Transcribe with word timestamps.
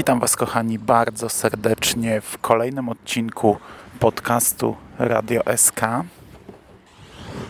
Witam 0.00 0.20
Was, 0.20 0.36
kochani, 0.36 0.78
bardzo 0.78 1.28
serdecznie 1.28 2.20
w 2.20 2.38
kolejnym 2.38 2.88
odcinku 2.88 3.58
podcastu 3.98 4.76
Radio 4.98 5.42
SK 5.56 5.80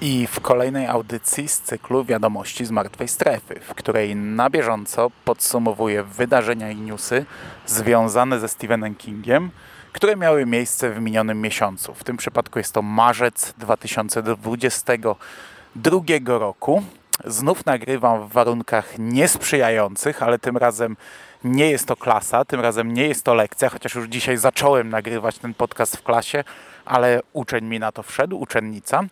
i 0.01 0.27
w 0.27 0.41
kolejnej 0.41 0.87
audycji 0.87 1.49
z 1.49 1.61
cyklu 1.61 2.05
Wiadomości 2.05 2.67
z 2.67 2.71
Martwej 2.71 3.09
Strefy, 3.09 3.61
w 3.61 3.75
której 3.75 4.17
na 4.17 4.51
bieżąco 4.51 5.11
podsumowuję 5.25 6.03
wydarzenia 6.03 6.71
i 6.71 6.77
newsy 6.77 7.27
związane 7.67 8.41
ze 8.41 8.49
Stephenem 8.49 8.95
Kingiem, 8.95 9.51
które 9.93 10.17
miały 10.17 10.47
miejsce 10.47 10.91
w 10.91 11.01
minionym 11.01 11.41
miesiącu. 11.41 11.95
W 11.95 12.05
tym 12.05 12.17
przypadku 12.17 12.59
jest 12.59 12.73
to 12.73 12.83
marzec 12.83 13.55
2022 13.59 16.01
roku. 16.27 16.83
Znów 17.25 17.67
nagrywam 17.67 18.29
w 18.29 18.33
warunkach 18.33 18.99
niesprzyjających, 18.99 20.23
ale 20.23 20.39
tym 20.39 20.57
razem 20.57 20.97
nie 21.45 21.71
jest 21.71 21.87
to 21.87 21.97
klasa, 21.97 22.45
tym 22.45 22.61
razem 22.61 22.95
nie 22.95 23.09
jest 23.09 23.25
to 23.25 23.35
lekcja, 23.35 23.69
chociaż 23.69 23.95
już 23.95 24.09
dzisiaj 24.09 24.37
zacząłem 24.37 24.89
nagrywać 24.89 25.39
ten 25.39 25.55
podcast 25.55 25.97
w 25.97 26.03
klasie, 26.03 26.45
ale 26.85 27.21
uczeń 27.33 27.65
mi 27.65 27.79
na 27.79 27.93
to 27.93 28.03
wszedł, 28.03 28.41
uczennica. 28.41 29.03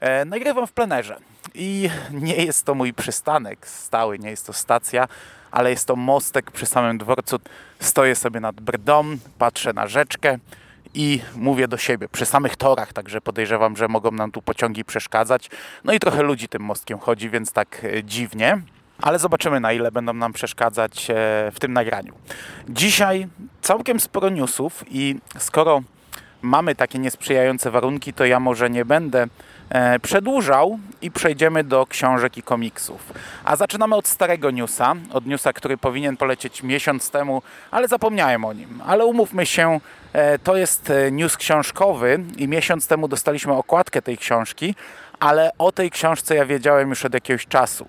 E, 0.00 0.24
nagrywam 0.24 0.66
w 0.66 0.72
plenerze 0.72 1.16
i 1.54 1.90
nie 2.10 2.36
jest 2.36 2.64
to 2.64 2.74
mój 2.74 2.94
przystanek 2.94 3.68
stały, 3.68 4.18
nie 4.18 4.30
jest 4.30 4.46
to 4.46 4.52
stacja, 4.52 5.08
ale 5.50 5.70
jest 5.70 5.86
to 5.86 5.96
mostek 5.96 6.50
przy 6.50 6.66
samym 6.66 6.98
dworcu. 6.98 7.38
Stoję 7.80 8.14
sobie 8.14 8.40
nad 8.40 8.60
brdą, 8.60 9.04
patrzę 9.38 9.72
na 9.72 9.86
rzeczkę 9.86 10.38
i 10.94 11.20
mówię 11.36 11.68
do 11.68 11.76
siebie 11.76 12.08
przy 12.08 12.26
samych 12.26 12.56
torach, 12.56 12.92
także 12.92 13.20
podejrzewam, 13.20 13.76
że 13.76 13.88
mogą 13.88 14.10
nam 14.10 14.30
tu 14.30 14.42
pociągi 14.42 14.84
przeszkadzać. 14.84 15.50
No 15.84 15.92
i 15.92 16.00
trochę 16.00 16.22
ludzi 16.22 16.48
tym 16.48 16.62
mostkiem 16.62 16.98
chodzi, 16.98 17.30
więc 17.30 17.52
tak 17.52 17.84
e, 17.84 18.04
dziwnie 18.04 18.62
ale 19.04 19.18
zobaczymy 19.18 19.60
na 19.60 19.72
ile 19.72 19.92
będą 19.92 20.12
nam 20.12 20.32
przeszkadzać 20.32 21.10
e, 21.10 21.14
w 21.52 21.60
tym 21.60 21.72
nagraniu. 21.72 22.12
Dzisiaj 22.68 23.28
całkiem 23.62 24.00
sporo 24.00 24.28
newsów 24.28 24.84
i 24.90 25.16
skoro 25.38 25.82
mamy 26.42 26.74
takie 26.74 26.98
niesprzyjające 26.98 27.70
warunki, 27.70 28.12
to 28.12 28.24
ja 28.24 28.40
może 28.40 28.70
nie 28.70 28.84
będę 28.84 29.26
e, 29.70 29.98
przedłużał 29.98 30.78
i 31.02 31.10
przejdziemy 31.10 31.64
do 31.64 31.86
książek 31.86 32.38
i 32.38 32.42
komiksów. 32.42 33.12
A 33.44 33.56
zaczynamy 33.56 33.94
od 33.94 34.08
starego 34.08 34.50
newsa, 34.50 34.94
od 35.12 35.26
newsa, 35.26 35.52
który 35.52 35.76
powinien 35.76 36.16
polecieć 36.16 36.62
miesiąc 36.62 37.10
temu, 37.10 37.42
ale 37.70 37.88
zapomniałem 37.88 38.44
o 38.44 38.52
nim. 38.52 38.82
Ale 38.86 39.04
umówmy 39.04 39.46
się, 39.46 39.80
e, 40.12 40.38
to 40.38 40.56
jest 40.56 40.92
news 41.12 41.36
książkowy 41.36 42.20
i 42.36 42.48
miesiąc 42.48 42.86
temu 42.86 43.08
dostaliśmy 43.08 43.52
okładkę 43.52 44.02
tej 44.02 44.18
książki, 44.18 44.74
ale 45.20 45.50
o 45.58 45.72
tej 45.72 45.90
książce 45.90 46.34
ja 46.34 46.46
wiedziałem 46.46 46.88
już 46.88 47.04
od 47.04 47.14
jakiegoś 47.14 47.46
czasu 47.46 47.86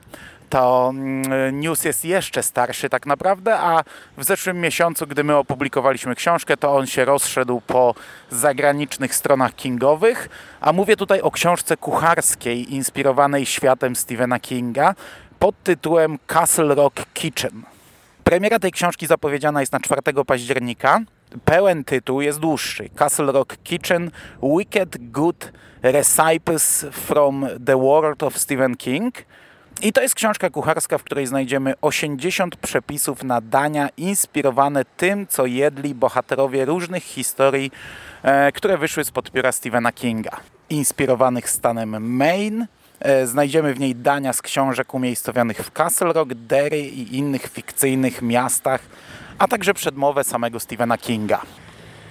to 0.50 0.90
mm, 0.96 1.60
news 1.60 1.84
jest 1.84 2.06
jeszcze 2.06 2.44
starszy 2.44 2.90
tak 2.90 3.06
naprawdę, 3.06 3.60
a 3.60 3.84
w 4.18 4.24
zeszłym 4.24 4.60
miesiącu, 4.60 5.08
gdy 5.08 5.24
my 5.24 5.36
opublikowaliśmy 5.36 6.16
książkę, 6.16 6.58
to 6.58 6.76
on 6.76 6.88
się 6.88 7.06
rozszedł 7.06 7.62
po 7.68 7.96
zagranicznych 8.30 9.16
stronach 9.16 9.56
kingowych, 9.56 10.30
a 10.62 10.74
mówię 10.74 10.96
tutaj 10.98 11.22
o 11.22 11.32
książce 11.32 11.78
kucharskiej 11.78 12.74
inspirowanej 12.74 13.46
światem 13.46 13.96
Stephena 13.96 14.40
Kinga 14.40 14.96
pod 15.40 15.64
tytułem 15.64 16.20
Castle 16.28 16.76
Rock 16.76 17.06
Kitchen. 17.14 17.64
Premiera 18.24 18.60
tej 18.60 18.72
książki 18.72 19.08
zapowiedziana 19.08 19.60
jest 19.60 19.74
na 19.74 19.80
4 19.80 20.02
października. 20.28 21.02
Pełen 21.46 21.84
tytuł 21.84 22.22
jest 22.22 22.40
dłuższy. 22.40 22.90
Castle 22.90 23.32
Rock 23.32 23.58
Kitchen 23.64 24.12
Wicked 24.58 25.12
Good 25.12 25.52
Recipes 25.84 26.86
from 26.92 27.48
the 27.66 27.80
World 27.80 28.24
of 28.24 28.38
Stephen 28.38 28.76
King– 28.76 29.16
i 29.82 29.94
to 29.94 30.02
jest 30.02 30.16
książka 30.16 30.50
kucharska, 30.50 30.98
w 30.98 31.04
której 31.04 31.28
znajdziemy 31.28 31.74
80 31.82 32.56
przepisów 32.56 33.24
na 33.24 33.42
dania 33.42 33.90
inspirowane 33.98 34.86
tym, 34.98 35.28
co 35.28 35.46
jedli 35.46 35.96
bohaterowie 35.96 36.66
różnych 36.66 37.04
historii, 37.04 37.72
e, 38.24 38.52
które 38.52 38.78
wyszły 38.78 39.04
spod 39.04 39.32
pióra 39.32 39.52
Stephena 39.52 39.92
Kinga. 39.92 40.40
Inspirowanych 40.70 41.50
stanem 41.50 42.16
Maine, 42.16 42.68
e, 43.00 43.28
znajdziemy 43.28 43.74
w 43.74 43.80
niej 43.80 43.96
dania 43.96 44.34
z 44.34 44.42
książek 44.42 44.94
umiejscowionych 44.94 45.58
w 45.58 45.72
Castle 45.72 46.14
Rock, 46.14 46.34
Derry 46.34 46.82
i 46.82 47.18
innych 47.18 47.48
fikcyjnych 47.48 48.22
miastach, 48.22 48.82
a 49.38 49.48
także 49.48 49.74
przedmowę 49.74 50.24
samego 50.24 50.60
Stephena 50.60 50.98
Kinga. 50.98 51.42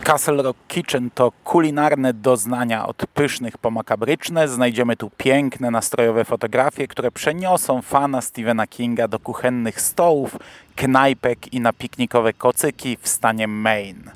Castle 0.02 0.42
Rock 0.42 0.58
Kitchen 0.68 1.10
to 1.10 1.32
kulinarne 1.44 2.12
doznania 2.12 2.86
od 2.86 2.96
pysznych 3.14 3.58
po 3.58 3.70
makabryczne. 3.70 4.48
Znajdziemy 4.48 4.96
tu 4.96 5.10
piękne, 5.16 5.70
nastrojowe 5.70 6.24
fotografie, 6.24 6.88
które 6.88 7.10
przeniosą 7.10 7.82
fana 7.82 8.20
Stephena 8.20 8.66
Kinga 8.66 9.08
do 9.08 9.18
kuchennych 9.18 9.80
stołów, 9.80 10.36
knajpek 10.76 11.52
i 11.52 11.60
na 11.60 11.72
piknikowe 11.72 12.32
kocyki 12.32 12.98
w 13.00 13.08
stanie 13.08 13.48
Maine. 13.48 14.10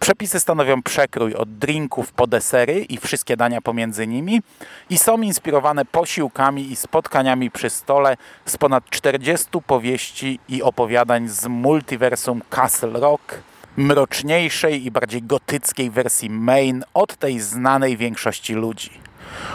Przepisy 0.00 0.40
stanowią 0.40 0.82
przekrój 0.82 1.34
od 1.34 1.58
drinków 1.58 2.12
po 2.12 2.26
desery 2.26 2.80
i 2.80 2.98
wszystkie 2.98 3.36
dania 3.36 3.60
pomiędzy 3.60 4.06
nimi 4.06 4.42
i 4.90 4.98
są 4.98 5.20
inspirowane 5.20 5.84
posiłkami 5.84 6.72
i 6.72 6.76
spotkaniami 6.76 7.50
przy 7.50 7.70
stole 7.70 8.16
z 8.44 8.56
ponad 8.56 8.84
40 8.90 9.46
powieści 9.66 10.40
i 10.48 10.62
opowiadań 10.62 11.28
z 11.28 11.46
multiversum 11.46 12.42
Castle 12.50 13.00
Rock, 13.00 13.34
mroczniejszej 13.78 14.86
i 14.86 14.90
bardziej 14.90 15.22
gotyckiej 15.22 15.90
wersji 15.90 16.30
main 16.30 16.84
od 16.94 17.16
tej 17.16 17.40
znanej 17.40 17.96
większości 17.96 18.54
ludzi. 18.54 18.90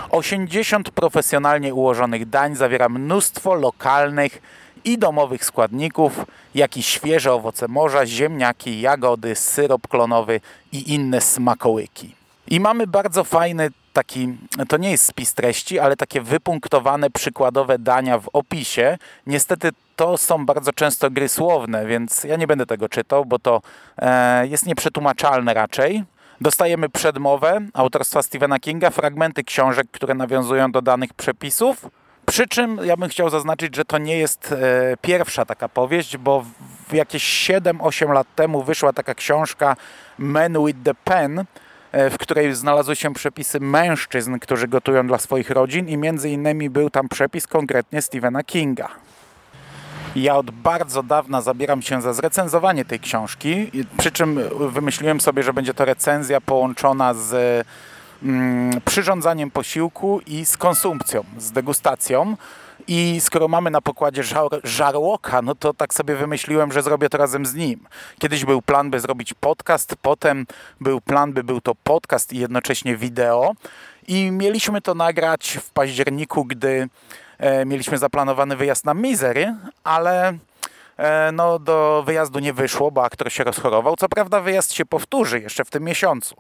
80 0.10 0.92
profesjonalnie 0.92 1.74
ułożonych 1.74 2.30
dań 2.30 2.56
zawiera 2.56 2.90
mnóstwo 2.90 3.54
lokalnych 3.54 4.42
i 4.86 4.98
domowych 4.98 5.46
składników, 5.46 6.26
jak 6.56 6.78
i 6.78 6.84
świeże 6.84 7.34
owoce 7.34 7.68
morza, 7.68 8.06
ziemniaki, 8.06 8.82
jagody, 8.82 9.36
syrop 9.36 9.88
klonowy 9.88 10.42
i 10.72 10.94
inne 10.94 11.22
smakołyki. 11.22 12.16
I 12.48 12.60
mamy 12.60 12.88
bardzo 12.88 13.24
fajny 13.24 13.70
taki, 13.94 14.38
to 14.68 14.78
nie 14.78 14.92
jest 14.92 15.06
spis 15.06 15.34
treści, 15.34 15.80
ale 15.80 15.96
takie 15.96 16.22
wypunktowane 16.22 17.10
przykładowe 17.10 17.80
dania 17.80 18.20
w 18.20 18.30
opisie. 18.34 18.98
Niestety 19.28 19.70
to 19.96 20.18
są 20.18 20.46
bardzo 20.46 20.74
często 20.74 21.12
gry 21.12 21.30
słowne, 21.30 21.86
więc 21.86 22.24
ja 22.24 22.36
nie 22.36 22.48
będę 22.48 22.66
tego 22.66 22.90
czytał, 22.90 23.26
bo 23.26 23.40
to 23.40 23.62
e, 23.98 24.48
jest 24.48 24.66
nieprzetłumaczalne 24.66 25.54
raczej. 25.54 26.04
Dostajemy 26.42 26.90
przedmowę 26.90 27.62
autorstwa 27.74 28.24
Stephena 28.24 28.60
Kinga, 28.60 28.90
fragmenty 28.90 29.44
książek, 29.44 29.88
które 29.92 30.14
nawiązują 30.14 30.72
do 30.72 30.82
danych 30.82 31.14
przepisów. 31.14 31.86
Przy 32.26 32.48
czym 32.48 32.80
ja 32.84 32.98
bym 32.98 33.10
chciał 33.10 33.30
zaznaczyć, 33.30 33.76
że 33.76 33.86
to 33.86 33.98
nie 33.98 34.18
jest 34.18 34.52
e, 34.52 34.98
pierwsza 35.02 35.46
taka 35.46 35.70
powieść, 35.70 36.18
bo 36.18 36.46
w 36.88 36.94
jakieś 36.94 37.50
7-8 37.50 38.14
lat 38.14 38.28
temu 38.36 38.64
wyszła 38.64 38.94
taka 38.94 39.16
książka 39.16 39.76
Men 40.18 40.66
with 40.66 40.80
the 40.84 40.94
Pen, 41.04 41.46
w 41.94 42.18
której 42.18 42.56
znalazły 42.56 42.96
się 42.96 43.14
przepisy 43.14 43.60
mężczyzn, 43.60 44.40
którzy 44.40 44.68
gotują 44.68 45.08
dla 45.08 45.18
swoich 45.18 45.50
rodzin 45.50 45.90
i 45.90 45.98
między 45.98 46.30
innymi 46.30 46.70
był 46.70 46.90
tam 46.90 47.10
przepis 47.10 47.48
konkretnie 47.48 48.02
Stephena 48.02 48.44
Kinga. 48.44 48.90
Ja 50.16 50.36
od 50.36 50.52
bardzo 50.52 51.04
dawna 51.04 51.42
zabieram 51.42 51.82
się 51.82 52.02
za 52.02 52.14
zrecenzowanie 52.14 52.86
tej 52.86 53.00
książki, 53.00 53.72
przy 53.98 54.12
czym 54.12 54.40
wymyśliłem 54.70 55.22
sobie, 55.22 55.44
że 55.44 55.54
będzie 55.54 55.74
to 55.74 55.86
recenzja 55.86 56.42
połączona 56.42 57.14
z 57.14 57.66
mm, 58.24 58.82
przyrządzaniem 58.86 59.52
posiłku 59.52 60.22
i 60.28 60.46
z 60.46 60.58
konsumpcją, 60.58 61.24
z 61.38 61.52
degustacją. 61.52 62.38
I 62.88 63.22
skoro 63.22 63.48
mamy 63.48 63.72
na 63.72 63.82
pokładzie 63.82 64.24
żar 64.24 64.48
żarłoka, 64.64 65.42
no 65.42 65.56
to 65.56 65.74
tak 65.74 65.94
sobie 65.94 66.16
wymyśliłem, 66.16 66.72
że 66.72 66.82
zrobię 66.82 67.10
to 67.10 67.18
razem 67.18 67.46
z 67.46 67.54
nim. 67.54 67.88
Kiedyś 68.20 68.46
był 68.46 68.62
plan, 68.62 68.90
by 68.92 69.00
zrobić 69.00 69.34
podcast, 69.34 69.96
potem 70.02 70.46
był 70.82 71.02
plan, 71.02 71.34
by 71.34 71.44
był 71.44 71.62
to 71.62 71.76
podcast 71.76 72.34
i 72.34 72.40
jednocześnie 72.40 72.98
wideo. 72.98 73.52
I 74.08 74.32
mieliśmy 74.32 74.82
to 74.82 74.94
nagrać 74.94 75.58
w 75.62 75.70
październiku, 75.70 76.46
gdy 76.46 76.90
E, 77.44 77.66
mieliśmy 77.66 77.98
zaplanowany 77.98 78.56
wyjazd 78.56 78.86
na 78.86 78.94
Misery, 78.94 79.56
ale 79.84 80.38
no, 81.34 81.60
do 81.60 82.04
wyjazdu 82.06 82.40
nie 82.40 82.54
wyszło, 82.54 82.92
bo 82.92 83.04
aktor 83.04 83.32
się 83.32 83.44
rozchorował. 83.44 83.96
Co 83.96 84.10
prawda 84.10 84.42
wyjazd 84.42 84.74
się 84.74 84.86
powtórzy 84.86 85.40
jeszcze 85.40 85.66
w 85.66 85.70
tym 85.70 85.84
miesiącu. 85.84 86.36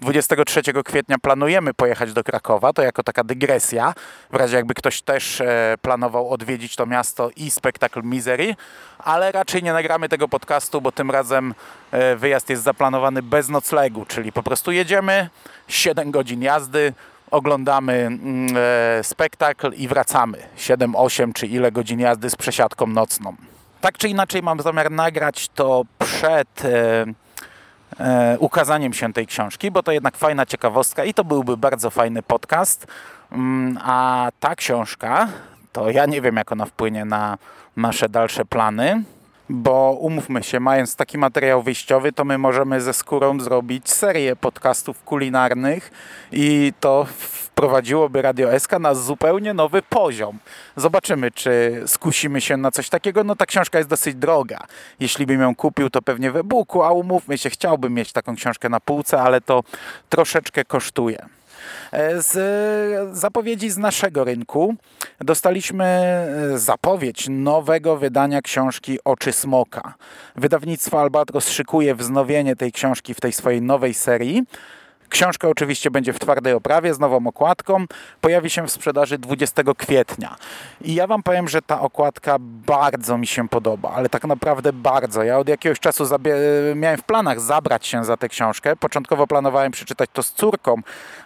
23 0.00 0.62
kwietnia 0.84 1.16
planujemy 1.18 1.74
pojechać 1.74 2.12
do 2.12 2.24
Krakowa, 2.24 2.72
to 2.72 2.82
jako 2.82 3.02
taka 3.02 3.24
dygresja, 3.24 3.94
w 4.30 4.34
razie 4.34 4.56
jakby 4.56 4.74
ktoś 4.74 5.02
też 5.02 5.40
e, 5.40 5.74
planował 5.82 6.30
odwiedzić 6.30 6.76
to 6.76 6.86
miasto 6.86 7.30
i 7.36 7.50
spektakl 7.50 8.02
Misery, 8.02 8.56
ale 8.98 9.32
raczej 9.32 9.62
nie 9.62 9.72
nagramy 9.72 10.08
tego 10.08 10.28
podcastu, 10.28 10.80
bo 10.80 10.92
tym 10.92 11.10
razem 11.10 11.54
e, 11.90 12.16
wyjazd 12.16 12.50
jest 12.50 12.62
zaplanowany 12.62 13.22
bez 13.22 13.48
noclegu, 13.48 14.04
czyli 14.04 14.32
po 14.32 14.42
prostu 14.42 14.72
jedziemy, 14.72 15.28
7 15.68 16.10
godzin 16.10 16.42
jazdy, 16.42 16.92
oglądamy 17.30 17.92
mm, 17.92 18.56
e, 18.98 19.04
spektakl 19.04 19.72
i 19.72 19.88
wracamy. 19.88 20.38
7, 20.56 20.96
8 20.96 21.32
czy 21.32 21.46
ile 21.46 21.72
godzin 21.72 22.00
jazdy 22.00 22.30
z 22.30 22.36
przesiadką 22.36 22.86
nocną. 22.86 23.36
Tak 23.82 23.98
czy 23.98 24.08
inaczej 24.08 24.42
mam 24.42 24.60
zamiar 24.60 24.90
nagrać 24.90 25.48
to 25.48 25.82
przed 25.98 26.64
e, 26.64 27.04
e, 28.00 28.36
ukazaniem 28.38 28.92
się 28.92 29.12
tej 29.12 29.26
książki, 29.26 29.70
bo 29.70 29.82
to 29.82 29.92
jednak 29.92 30.16
fajna 30.16 30.46
ciekawostka 30.46 31.04
i 31.04 31.14
to 31.14 31.24
byłby 31.24 31.56
bardzo 31.56 31.90
fajny 31.90 32.22
podcast. 32.22 32.86
Mm, 33.32 33.78
a 33.84 34.28
ta 34.40 34.54
książka, 34.54 35.28
to 35.72 35.90
ja 35.90 36.06
nie 36.06 36.20
wiem 36.20 36.36
jak 36.36 36.52
ona 36.52 36.66
wpłynie 36.66 37.04
na 37.04 37.38
nasze 37.76 38.08
dalsze 38.08 38.44
plany 38.44 39.02
bo 39.48 39.96
umówmy 40.00 40.42
się, 40.42 40.60
mając 40.60 40.96
taki 40.96 41.18
materiał 41.18 41.62
wyjściowy, 41.62 42.12
to 42.12 42.24
my 42.24 42.38
możemy 42.38 42.80
ze 42.80 42.92
skórą 42.92 43.40
zrobić 43.40 43.90
serię 43.90 44.36
podcastów 44.36 45.04
kulinarnych 45.04 45.90
i 46.32 46.72
to 46.80 47.06
wprowadziłoby 47.52 48.22
Radio 48.22 48.60
SK 48.60 48.72
na 48.80 48.94
zupełnie 48.94 49.54
nowy 49.54 49.82
poziom. 49.82 50.38
Zobaczymy, 50.76 51.30
czy 51.30 51.82
skusimy 51.86 52.40
się 52.40 52.56
na 52.56 52.70
coś 52.70 52.88
takiego. 52.88 53.24
No 53.24 53.36
ta 53.36 53.46
książka 53.46 53.78
jest 53.78 53.90
dosyć 53.90 54.14
droga. 54.14 54.58
Jeśli 55.00 55.26
bym 55.26 55.40
ją 55.40 55.54
kupił, 55.54 55.90
to 55.90 56.02
pewnie 56.02 56.30
w 56.30 56.36
e-booku, 56.36 56.82
a 56.82 56.90
umówmy 56.92 57.38
się, 57.38 57.50
chciałbym 57.50 57.94
mieć 57.94 58.12
taką 58.12 58.36
książkę 58.36 58.68
na 58.68 58.80
półce, 58.80 59.20
ale 59.20 59.40
to 59.40 59.62
troszeczkę 60.08 60.64
kosztuje. 60.64 61.26
E, 61.92 62.22
z 62.22 63.16
zapowiedzi 63.18 63.70
z 63.70 63.78
naszego 63.78 64.24
rynku 64.24 64.74
dostaliśmy 65.20 65.84
e, 65.84 66.58
zapowiedź 66.58 67.26
nowego 67.28 67.96
wydania 67.96 68.42
książki 68.42 68.98
Oczy 69.04 69.32
Smoka. 69.32 69.94
Wydawnictwo 70.36 71.00
Albatros 71.00 71.48
szykuje 71.48 71.94
wznowienie 71.94 72.56
tej 72.56 72.72
książki 72.72 73.14
w 73.14 73.20
tej 73.20 73.32
swojej 73.32 73.62
nowej 73.62 73.94
serii. 73.94 74.42
Książka 75.12 75.48
oczywiście 75.48 75.90
będzie 75.90 76.12
w 76.12 76.18
twardej 76.18 76.52
oprawie 76.52 76.94
z 76.94 76.98
nową 76.98 77.26
okładką. 77.26 77.84
Pojawi 78.20 78.50
się 78.50 78.66
w 78.66 78.70
sprzedaży 78.72 79.18
20 79.18 79.62
kwietnia. 79.78 80.36
I 80.80 80.94
ja 80.94 81.06
Wam 81.06 81.22
powiem, 81.22 81.48
że 81.48 81.62
ta 81.62 81.80
okładka 81.80 82.36
bardzo 82.40 83.18
mi 83.18 83.26
się 83.26 83.48
podoba, 83.48 83.90
ale 83.90 84.08
tak 84.08 84.24
naprawdę 84.24 84.72
bardzo. 84.72 85.22
Ja 85.22 85.38
od 85.38 85.48
jakiegoś 85.48 85.80
czasu 85.80 86.04
miałem 86.74 86.98
w 86.98 87.02
planach 87.02 87.40
zabrać 87.40 87.86
się 87.86 88.04
za 88.04 88.16
tę 88.16 88.28
książkę. 88.28 88.76
Początkowo 88.76 89.26
planowałem 89.26 89.72
przeczytać 89.72 90.10
to 90.12 90.22
z 90.22 90.32
córką, 90.32 90.76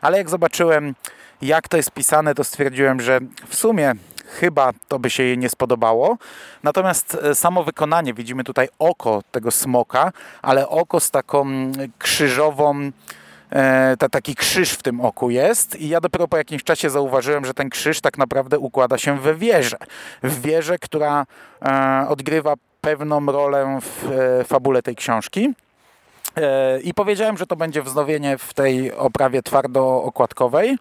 ale 0.01 0.19
jak 0.19 0.31
zobaczyłem, 0.31 0.95
jak 1.43 1.69
to 1.69 1.77
jest 1.77 1.91
pisane, 1.91 2.35
to 2.35 2.45
stwierdziłem, 2.45 3.01
że 3.01 3.21
w 3.49 3.55
sumie 3.55 3.93
chyba 4.41 4.73
to 4.89 4.99
by 4.99 5.11
się 5.11 5.23
jej 5.23 5.39
nie 5.39 5.49
spodobało. 5.49 6.19
Natomiast 6.63 7.19
e, 7.23 7.35
samo 7.35 7.65
wykonanie, 7.65 8.15
widzimy 8.15 8.45
tutaj 8.45 8.69
oko 8.79 9.23
tego 9.31 9.51
smoka, 9.51 10.13
ale 10.43 10.69
oko 10.69 11.01
z 11.01 11.11
taką 11.11 11.47
krzyżową 11.99 12.91
E, 12.91 13.26
ta, 13.99 14.09
taki 14.09 14.35
krzyż 14.35 14.73
w 14.73 14.83
tym 14.83 15.01
oku 15.01 15.31
jest 15.31 15.81
i 15.81 15.89
ja 15.89 16.01
dopiero 16.01 16.29
po 16.29 16.37
jakimś 16.37 16.65
czasie 16.65 16.91
zauważyłem, 16.91 17.45
że 17.45 17.55
ten 17.55 17.71
krzyż 17.71 18.01
tak 18.01 18.19
naprawdę 18.19 18.59
układa 18.59 18.99
się 18.99 19.21
we 19.21 19.35
wieżę. 19.35 19.77
W 20.23 20.41
wieżę, 20.41 20.79
która 20.79 21.27
e, 21.63 22.07
odgrywa 22.09 22.55
pewną 22.81 23.27
rolę 23.27 23.79
w 23.83 24.11
e, 24.41 24.45
fabule 24.45 24.83
tej 24.83 24.97
książki. 24.97 25.55
I 26.85 26.95
powiedziałem, 26.95 27.37
że 27.37 27.47
to 27.47 27.57
będzie 27.57 27.83
wznowienie 27.83 28.39
w 28.39 28.55
tej 28.55 28.93
oprawie 28.93 29.43
twardo-okładkowej. 29.43 30.77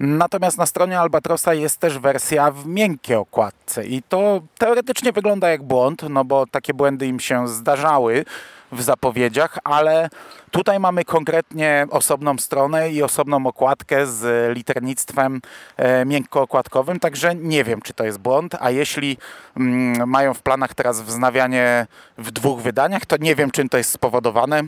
Natomiast 0.00 0.58
na 0.58 0.66
stronie 0.66 1.00
Albatrosa 1.00 1.54
jest 1.54 1.78
też 1.78 1.98
wersja 1.98 2.50
w 2.50 2.66
miękkiej 2.66 3.16
okładce 3.16 3.86
i 3.86 4.02
to 4.02 4.40
teoretycznie 4.58 5.12
wygląda 5.12 5.48
jak 5.48 5.62
błąd, 5.62 6.02
no 6.10 6.24
bo 6.24 6.46
takie 6.46 6.74
błędy 6.74 7.06
im 7.06 7.20
się 7.20 7.48
zdarzały 7.48 8.24
w 8.72 8.82
zapowiedziach, 8.82 9.58
ale 9.64 10.08
tutaj 10.50 10.80
mamy 10.80 11.04
konkretnie 11.04 11.86
osobną 11.90 12.38
stronę 12.38 12.90
i 12.90 13.02
osobną 13.02 13.46
okładkę 13.46 14.06
z 14.06 14.56
liternictwem 14.56 15.40
e, 15.76 16.04
miękkookładkowym, 16.04 17.00
także 17.00 17.34
nie 17.34 17.64
wiem, 17.64 17.80
czy 17.82 17.94
to 17.94 18.04
jest 18.04 18.18
błąd, 18.18 18.54
a 18.60 18.70
jeśli 18.70 19.16
mm, 19.56 20.08
mają 20.08 20.34
w 20.34 20.42
planach 20.42 20.74
teraz 20.74 21.02
wznawianie 21.02 21.86
w 22.18 22.30
dwóch 22.30 22.60
wydaniach, 22.60 23.06
to 23.06 23.16
nie 23.20 23.34
wiem, 23.34 23.50
czym 23.50 23.68
to 23.68 23.78
jest 23.78 23.90
spowodowane, 23.90 24.62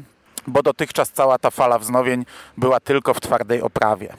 bo 0.47 0.63
dotychczas 0.63 1.11
cała 1.11 1.39
ta 1.39 1.51
fala 1.51 1.79
wznowień 1.79 2.25
była 2.57 2.81
tylko 2.81 3.15
w 3.15 3.21
twardej 3.21 3.63
oprawie. 3.63 4.13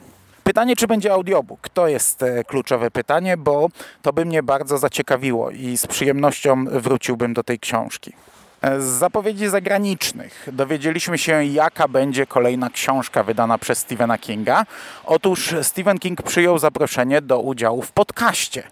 Pytanie, 0.44 0.76
czy 0.76 0.88
będzie 0.88 1.14
audiobook? 1.14 1.70
To 1.70 1.88
jest 1.88 2.24
e, 2.24 2.44
kluczowe 2.44 2.92
pytanie, 2.92 3.38
bo 3.38 3.70
to 4.02 4.14
by 4.14 4.26
mnie 4.26 4.44
bardzo 4.44 4.78
zaciekawiło 4.78 5.52
i 5.52 5.78
z 5.78 5.88
przyjemnością 5.88 6.66
wróciłbym 6.66 7.34
do 7.34 7.44
tej 7.44 7.60
książki. 7.60 8.14
Z 8.62 8.84
zapowiedzi 8.84 9.48
zagranicznych 9.48 10.48
dowiedzieliśmy 10.52 11.18
się, 11.18 11.44
jaka 11.44 11.88
będzie 11.88 12.26
kolejna 12.26 12.70
książka 12.70 13.24
wydana 13.24 13.58
przez 13.58 13.78
Stephena 13.78 14.18
Kinga. 14.18 14.66
Otóż 15.06 15.56
Stephen 15.62 16.00
King 16.00 16.22
przyjął 16.22 16.60
zaproszenie 16.60 17.22
do 17.22 17.40
udziału 17.40 17.82
w 17.82 17.92
podcaście. 17.92 18.64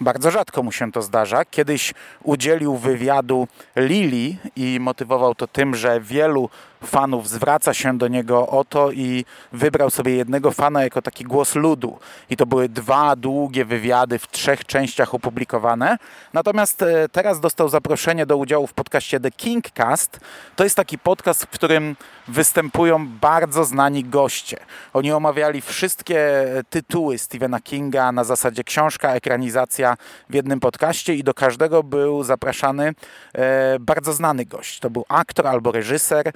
Bardzo 0.00 0.30
rzadko 0.30 0.62
mu 0.62 0.72
się 0.72 0.92
to 0.92 1.02
zdarza. 1.02 1.44
Kiedyś 1.44 1.94
udzielił 2.22 2.76
wywiadu 2.76 3.48
Lili 3.76 4.36
i 4.56 4.78
motywował 4.80 5.34
to 5.34 5.46
tym, 5.46 5.74
że 5.74 6.00
wielu 6.00 6.50
fanów 6.84 7.28
zwraca 7.28 7.74
się 7.74 7.98
do 7.98 8.08
niego 8.08 8.48
o 8.48 8.64
to 8.64 8.90
i 8.92 9.24
wybrał 9.52 9.90
sobie 9.90 10.16
jednego 10.16 10.50
fana 10.50 10.82
jako 10.82 11.02
taki 11.02 11.24
głos 11.24 11.54
ludu. 11.54 11.98
I 12.30 12.36
to 12.36 12.46
były 12.46 12.68
dwa 12.68 13.16
długie 13.16 13.64
wywiady 13.64 14.18
w 14.18 14.28
trzech 14.28 14.64
częściach 14.64 15.14
opublikowane. 15.14 15.98
Natomiast 16.32 16.82
e, 16.82 17.08
teraz 17.08 17.40
dostał 17.40 17.68
zaproszenie 17.68 18.26
do 18.26 18.36
udziału 18.36 18.66
w 18.66 18.72
podcaście 18.72 19.20
The 19.20 19.30
Kingcast. 19.30 20.20
To 20.56 20.64
jest 20.64 20.76
taki 20.76 20.98
podcast, 20.98 21.44
w 21.44 21.48
którym 21.48 21.96
występują 22.28 23.08
bardzo 23.08 23.64
znani 23.64 24.04
goście. 24.04 24.56
Oni 24.92 25.12
omawiali 25.12 25.60
wszystkie 25.60 26.46
tytuły 26.70 27.18
Stephena 27.18 27.60
Kinga 27.60 28.12
na 28.12 28.24
zasadzie 28.24 28.64
książka, 28.64 29.14
ekranizacja 29.14 29.96
w 30.30 30.34
jednym 30.34 30.60
podcaście 30.60 31.14
i 31.14 31.24
do 31.24 31.34
każdego 31.34 31.82
był 31.82 32.22
zapraszany 32.22 32.94
e, 33.32 33.78
bardzo 33.80 34.12
znany 34.12 34.44
gość. 34.44 34.80
To 34.80 34.90
był 34.90 35.04
aktor 35.08 35.46
albo 35.46 35.72
reżyser, 35.72 36.32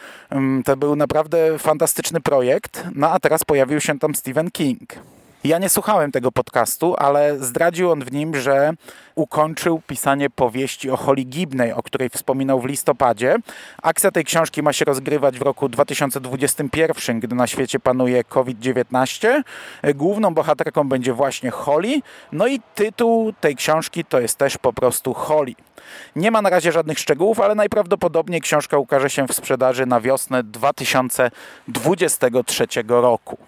to 0.64 0.76
był 0.76 0.96
naprawdę 0.96 1.58
fantastyczny 1.58 2.20
projekt, 2.20 2.84
no 2.94 3.10
a 3.10 3.20
teraz 3.20 3.44
pojawił 3.44 3.80
się 3.80 3.98
tam 3.98 4.14
Stephen 4.14 4.50
King. 4.50 4.94
Ja 5.44 5.58
nie 5.58 5.68
słuchałem 5.68 6.12
tego 6.12 6.32
podcastu, 6.32 6.94
ale 6.98 7.38
zdradził 7.38 7.90
on 7.90 8.04
w 8.04 8.12
nim, 8.12 8.36
że 8.36 8.72
ukończył 9.14 9.82
pisanie 9.86 10.30
powieści 10.30 10.90
o 10.90 10.96
Holly 10.96 11.24
Gibney, 11.24 11.72
o 11.72 11.82
której 11.82 12.10
wspominał 12.10 12.60
w 12.60 12.64
listopadzie. 12.64 13.36
Akcja 13.82 14.10
tej 14.10 14.24
książki 14.24 14.62
ma 14.62 14.72
się 14.72 14.84
rozgrywać 14.84 15.38
w 15.38 15.42
roku 15.42 15.68
2021, 15.68 17.20
gdy 17.20 17.34
na 17.34 17.46
świecie 17.46 17.80
panuje 17.80 18.24
COVID-19. 18.24 19.42
Główną 19.94 20.34
bohaterką 20.34 20.88
będzie 20.88 21.12
właśnie 21.12 21.50
Holly, 21.50 22.00
no 22.32 22.46
i 22.46 22.60
tytuł 22.74 23.32
tej 23.40 23.56
książki 23.56 24.04
to 24.04 24.20
jest 24.20 24.38
też 24.38 24.58
po 24.58 24.72
prostu 24.72 25.14
Holly. 25.14 25.54
Nie 26.16 26.30
ma 26.30 26.42
na 26.42 26.50
razie 26.50 26.72
żadnych 26.72 26.98
szczegółów, 26.98 27.40
ale 27.40 27.54
najprawdopodobniej 27.54 28.40
książka 28.40 28.78
ukaże 28.78 29.10
się 29.10 29.26
w 29.26 29.32
sprzedaży 29.32 29.86
na 29.86 30.00
wiosnę 30.00 30.42
2023 30.42 32.66
roku. 32.88 33.38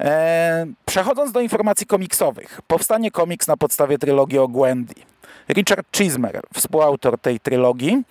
E, 0.00 0.66
przechodząc 0.86 1.32
do 1.32 1.40
informacji 1.40 1.86
komiksowych. 1.86 2.60
Powstanie 2.66 3.10
komiks 3.10 3.46
na 3.46 3.56
podstawie 3.56 3.98
trylogii 3.98 4.38
o 4.38 4.48
Gwendy. 4.48 4.94
Richard 5.48 5.96
Chismer, 5.96 6.40
współautor 6.54 7.18
tej 7.18 7.40
trylogii, 7.40 8.02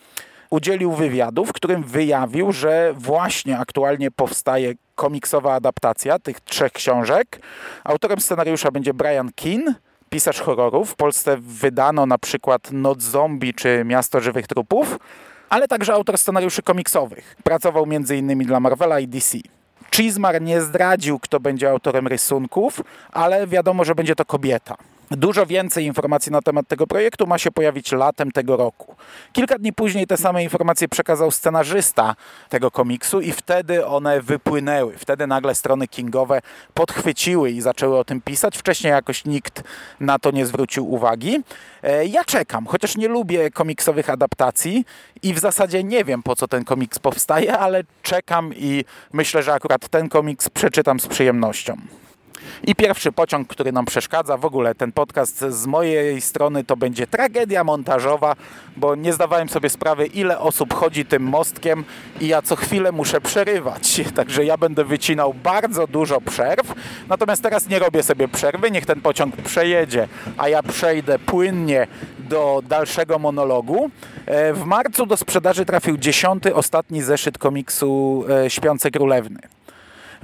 udzielił 0.50 0.92
wywiadu, 0.92 1.46
w 1.46 1.54
którym 1.54 1.84
wyjawił, 1.84 2.52
że 2.52 2.94
właśnie 2.98 3.60
aktualnie 3.60 4.12
powstaje 4.12 4.74
komiksowa 4.96 5.54
adaptacja 5.54 6.20
tych 6.20 6.40
trzech 6.40 6.72
książek. 6.72 7.40
Autorem 7.84 8.20
scenariusza 8.20 8.72
będzie 8.72 8.94
Brian 8.94 9.32
Keane, 9.36 9.76
pisarz 10.10 10.42
horrorów. 10.42 10.92
W 10.92 10.96
Polsce 10.96 11.38
wydano 11.40 12.06
na 12.06 12.18
przykład 12.18 12.72
Noc 12.72 13.02
Zombie 13.02 13.54
czy 13.54 13.84
Miasto 13.86 14.22
Żywych 14.22 14.48
Trupów, 14.48 15.00
ale 15.50 15.68
także 15.68 15.94
autor 15.94 16.18
scenariuszy 16.18 16.62
komiksowych. 16.62 17.36
Pracował 17.44 17.84
m.in. 17.84 18.40
dla 18.40 18.60
Marvela 18.60 19.00
i 19.00 19.08
DC. 19.08 19.38
Chismar 19.96 20.42
nie 20.42 20.62
zdradził, 20.62 21.20
kto 21.20 21.40
będzie 21.40 21.70
autorem 21.70 22.08
rysunków, 22.08 22.82
ale 23.12 23.48
wiadomo, 23.48 23.84
że 23.84 23.96
będzie 23.96 24.16
to 24.16 24.26
kobieta. 24.26 24.78
Dużo 25.12 25.46
więcej 25.46 25.86
informacji 25.86 26.32
na 26.32 26.42
temat 26.42 26.68
tego 26.68 26.88
projektu 26.88 27.28
ma 27.28 27.38
się 27.38 27.52
pojawić 27.52 27.92
latem 27.92 28.32
tego 28.32 28.58
roku. 28.58 28.96
Kilka 29.34 29.60
dni 29.60 29.74
później 29.74 30.08
te 30.08 30.18
same 30.18 30.44
informacje 30.44 30.88
przekazał 30.88 31.32
scenarzysta 31.32 32.16
tego 32.50 32.72
komiksu 32.72 33.22
i 33.22 33.32
wtedy 33.32 33.86
one 33.86 34.22
wypłynęły. 34.22 34.98
Wtedy 34.98 35.28
nagle 35.28 35.56
strony 35.56 35.88
kingowe 35.88 36.42
podchwyciły 36.74 37.52
i 37.52 37.62
zaczęły 37.62 37.98
o 37.98 38.04
tym 38.04 38.22
pisać. 38.22 38.58
Wcześniej 38.58 38.92
jakoś 38.92 39.26
nikt 39.26 39.64
na 40.00 40.20
to 40.20 40.32
nie 40.32 40.46
zwrócił 40.46 40.92
uwagi. 40.94 41.44
E, 41.84 42.06
ja 42.06 42.24
czekam, 42.24 42.66
chociaż 42.66 42.98
nie 42.98 43.08
lubię 43.08 43.52
komiksowych 43.52 44.10
adaptacji 44.10 44.86
i 45.24 45.34
w 45.34 45.40
zasadzie 45.40 45.84
nie 45.84 46.04
wiem 46.04 46.24
po 46.24 46.36
co 46.36 46.48
ten 46.48 46.66
komiks 46.66 47.00
powstaje, 47.00 47.58
ale 47.58 47.84
czekam 48.02 48.54
i 48.56 48.86
myślę, 49.14 49.44
że 49.44 49.54
akurat 49.54 49.88
ten 49.88 50.10
komiks 50.10 50.50
przeczytam 50.50 51.00
z 51.00 51.08
przyjemnością. 51.08 51.78
I 52.64 52.76
pierwszy 52.76 53.12
pociąg, 53.12 53.48
który 53.48 53.72
nam 53.72 53.86
przeszkadza, 53.86 54.38
w 54.38 54.46
ogóle 54.46 54.76
ten 54.76 54.92
podcast 54.92 55.40
z 55.40 55.66
mojej 55.66 56.22
strony 56.22 56.64
to 56.64 56.78
będzie 56.78 57.08
tragedia 57.08 57.64
montażowa, 57.64 58.36
bo 58.78 58.96
nie 58.96 59.14
zdawałem 59.14 59.50
sobie 59.50 59.70
sprawy, 59.70 60.06
ile 60.06 60.40
osób 60.40 60.74
chodzi 60.74 61.06
tym 61.06 61.24
mostkiem 61.24 61.84
i 62.22 62.28
ja 62.28 62.42
co 62.42 62.56
chwilę 62.56 62.92
muszę 62.92 63.22
przerywać. 63.22 64.02
Także 64.16 64.46
ja 64.46 64.58
będę 64.58 64.84
wycinał 64.84 65.34
bardzo 65.34 65.88
dużo 65.88 66.22
przerw. 66.22 66.74
Natomiast 67.10 67.44
teraz 67.44 67.70
nie 67.70 67.80
robię 67.80 68.04
sobie 68.04 68.28
przerwy, 68.28 68.72
niech 68.72 68.86
ten 68.86 69.02
pociąg 69.02 69.36
przejedzie, 69.36 70.08
a 70.38 70.50
ja 70.50 70.64
przejdę 70.64 71.20
płynnie 71.20 71.88
do 72.20 72.62
dalszego 72.70 73.20
monologu. 73.20 73.90
E, 74.26 74.54
w 74.54 74.66
marcu 74.66 75.06
do 75.06 75.18
sprzedaży 75.18 75.66
trafił 75.66 75.98
dziesiąty, 75.98 76.56
ostatni 76.56 77.02
zeszyt 77.02 77.38
komiksu 77.38 78.24
e, 78.30 78.50
Śpiące 78.50 78.92
Królewny 78.92 79.40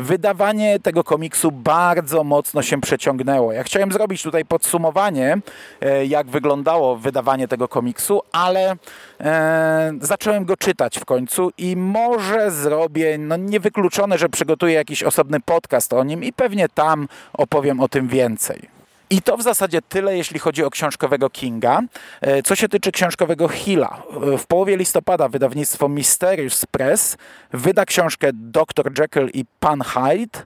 wydawanie 0.01 0.79
tego 0.79 1.03
komiksu 1.03 1.51
bardzo 1.51 2.23
mocno 2.23 2.61
się 2.61 2.81
przeciągnęło. 2.81 3.53
Ja 3.53 3.63
chciałem 3.63 3.91
zrobić 3.91 4.23
tutaj 4.23 4.45
podsumowanie, 4.45 5.37
e, 5.81 6.05
jak 6.05 6.27
wyglądało 6.27 6.97
wydawanie 6.97 7.47
tego 7.47 7.67
komiksu, 7.67 8.21
ale 8.31 8.75
e, 9.19 9.93
zacząłem 10.01 10.45
go 10.45 10.57
czytać 10.57 10.99
w 10.99 11.05
końcu 11.05 11.51
i 11.57 11.75
może 11.75 12.51
zrobię, 12.51 13.17
no 13.17 13.37
niewykluczone, 13.37 14.17
że 14.17 14.29
przygotuję 14.29 14.73
jakiś 14.73 15.03
osobny 15.03 15.39
podcast 15.39 15.93
o 15.93 16.03
nim 16.03 16.23
i 16.23 16.33
pewnie 16.33 16.69
tam 16.69 17.07
opowiem 17.33 17.79
o 17.79 17.87
tym 17.87 18.07
więcej. 18.07 18.80
I 19.11 19.21
to 19.21 19.37
w 19.37 19.41
zasadzie 19.41 19.81
tyle, 19.81 20.17
jeśli 20.17 20.39
chodzi 20.39 20.63
o 20.63 20.69
książkowego 20.69 21.29
Kinga. 21.29 21.81
E, 22.21 22.43
co 22.43 22.55
się 22.55 22.69
tyczy 22.69 22.91
książkowego 22.91 23.47
Hilla, 23.47 24.03
e, 24.33 24.37
w 24.37 24.47
połowie 24.47 24.77
listopada 24.77 25.29
wydawnictwo 25.29 25.87
Mysterious 25.87 26.65
Press 26.65 27.17
wyda 27.53 27.85
książkę 27.85 28.29
Dr. 28.33 28.91
Jekyll 28.99 29.29
i 29.33 29.45
Pan 29.59 29.81
Hyde 29.81 30.39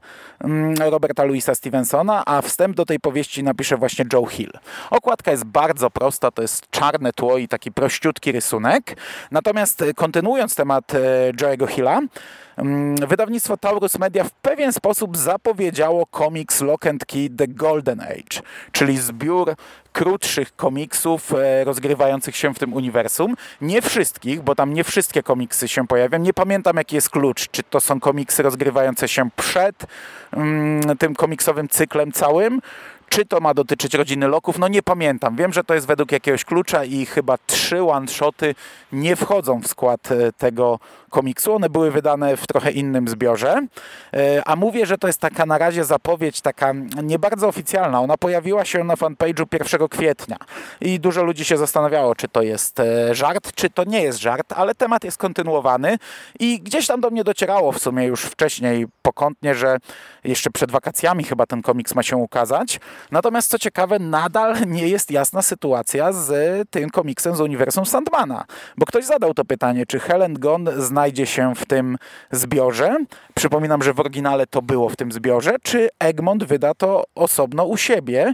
mm, 0.43 0.75
Roberta 0.77 1.23
Louisa 1.23 1.55
Stevensona, 1.55 2.23
a 2.25 2.41
wstęp 2.41 2.75
do 2.75 2.85
tej 2.85 2.99
powieści 2.99 3.43
napisze 3.43 3.77
właśnie 3.77 4.05
Joe 4.13 4.25
Hill. 4.25 4.51
Okładka 4.89 5.31
jest 5.31 5.43
bardzo 5.43 5.89
prosta, 5.89 6.31
to 6.31 6.41
jest 6.41 6.69
czarne 6.71 7.13
tło 7.13 7.37
i 7.37 7.47
taki 7.47 7.71
prościutki 7.71 8.31
rysunek. 8.31 8.97
Natomiast 9.31 9.81
e, 9.81 9.93
kontynuując 9.93 10.55
temat 10.55 10.93
Joe'ego 11.33 11.67
Hilla, 11.67 12.01
Mm, 12.57 12.95
wydawnictwo 12.95 13.57
Taurus 13.57 13.99
Media 13.99 14.23
w 14.23 14.31
pewien 14.31 14.73
sposób 14.73 15.17
zapowiedziało 15.17 16.05
komiks 16.05 16.61
Lock 16.61 16.87
and 16.87 17.05
Key 17.05 17.29
The 17.37 17.47
Golden 17.47 18.01
Age, 18.01 18.41
czyli 18.71 18.97
zbiór 18.97 19.55
krótszych 19.93 20.55
komiksów 20.55 21.33
e, 21.33 21.63
rozgrywających 21.63 22.35
się 22.35 22.53
w 22.53 22.59
tym 22.59 22.73
uniwersum. 22.73 23.35
Nie 23.61 23.81
wszystkich, 23.81 24.41
bo 24.41 24.55
tam 24.55 24.73
nie 24.73 24.83
wszystkie 24.83 25.23
komiksy 25.23 25.67
się 25.67 25.87
pojawią. 25.87 26.19
Nie 26.19 26.33
pamiętam 26.33 26.77
jaki 26.77 26.95
jest 26.95 27.09
klucz, 27.09 27.49
czy 27.51 27.63
to 27.63 27.81
są 27.81 27.99
komiksy 27.99 28.43
rozgrywające 28.43 29.07
się 29.07 29.29
przed 29.35 29.85
mm, 30.31 30.97
tym 30.97 31.15
komiksowym 31.15 31.69
cyklem 31.69 32.11
całym, 32.11 32.61
czy 33.09 33.25
to 33.25 33.39
ma 33.39 33.53
dotyczyć 33.53 33.93
rodziny 33.93 34.27
Loków? 34.27 34.59
No 34.59 34.67
nie 34.67 34.83
pamiętam. 34.83 35.35
Wiem, 35.35 35.53
że 35.53 35.63
to 35.63 35.73
jest 35.73 35.87
według 35.87 36.11
jakiegoś 36.11 36.45
klucza 36.45 36.83
i 36.83 37.05
chyba 37.05 37.37
trzy 37.37 37.83
one-shoty 37.83 38.55
nie 38.91 39.15
wchodzą 39.15 39.61
w 39.61 39.67
skład 39.67 40.11
e, 40.11 40.31
tego 40.31 40.79
komiksu. 41.15 41.55
One 41.55 41.69
były 41.69 41.91
wydane 41.91 42.37
w 42.37 42.47
trochę 42.47 42.71
innym 42.71 43.07
zbiorze. 43.07 43.67
E, 44.13 44.41
a 44.45 44.55
mówię, 44.55 44.85
że 44.85 44.97
to 44.97 45.07
jest 45.07 45.19
taka 45.19 45.45
na 45.45 45.57
razie 45.57 45.83
zapowiedź, 45.83 46.41
taka 46.41 46.73
nie 47.03 47.19
bardzo 47.19 47.47
oficjalna. 47.47 48.01
Ona 48.01 48.17
pojawiła 48.17 48.65
się 48.65 48.83
na 48.83 48.95
fanpage'u 48.95 49.45
1 49.51 49.87
kwietnia 49.87 50.37
i 50.81 50.99
dużo 50.99 51.23
ludzi 51.23 51.45
się 51.45 51.57
zastanawiało, 51.57 52.15
czy 52.15 52.27
to 52.27 52.41
jest 52.41 52.79
e, 52.79 53.15
żart, 53.15 53.51
czy 53.55 53.69
to 53.69 53.83
nie 53.83 54.03
jest 54.03 54.19
żart, 54.19 54.53
ale 54.55 54.75
temat 54.75 55.03
jest 55.03 55.17
kontynuowany 55.17 55.97
i 56.39 56.59
gdzieś 56.59 56.87
tam 56.87 57.01
do 57.01 57.09
mnie 57.09 57.23
docierało 57.23 57.71
w 57.71 57.79
sumie 57.79 58.05
już 58.05 58.21
wcześniej 58.21 58.85
pokątnie, 59.01 59.55
że 59.55 59.77
jeszcze 60.23 60.49
przed 60.49 60.71
wakacjami 60.71 61.23
chyba 61.23 61.45
ten 61.45 61.61
komiks 61.61 61.95
ma 61.95 62.03
się 62.03 62.17
ukazać. 62.17 62.79
Natomiast 63.11 63.49
co 63.49 63.59
ciekawe, 63.59 63.99
nadal 63.99 64.55
nie 64.67 64.87
jest 64.87 65.11
jasna 65.11 65.41
sytuacja 65.41 66.11
z 66.11 66.29
tym 66.69 66.89
komiksem 66.89 67.35
z 67.35 67.41
uniwersum 67.41 67.85
Sandmana, 67.85 68.45
bo 68.77 68.85
ktoś 68.85 69.05
zadał 69.05 69.33
to 69.33 69.45
pytanie, 69.45 69.85
czy 69.85 69.99
Helen 69.99 70.39
Gon 70.39 70.69
znajdzie 71.05 71.25
się 71.25 71.55
w 71.55 71.65
tym 71.65 71.97
zbiorze. 72.31 72.97
Przypominam, 73.33 73.83
że 73.83 73.93
w 73.93 73.99
oryginale 73.99 74.47
to 74.47 74.61
było 74.61 74.89
w 74.89 74.95
tym 74.95 75.11
zbiorze, 75.11 75.55
czy 75.63 75.89
Egmont 75.99 76.43
wyda 76.43 76.73
to 76.73 77.03
osobno 77.15 77.65
u 77.65 77.77
siebie. 77.77 78.33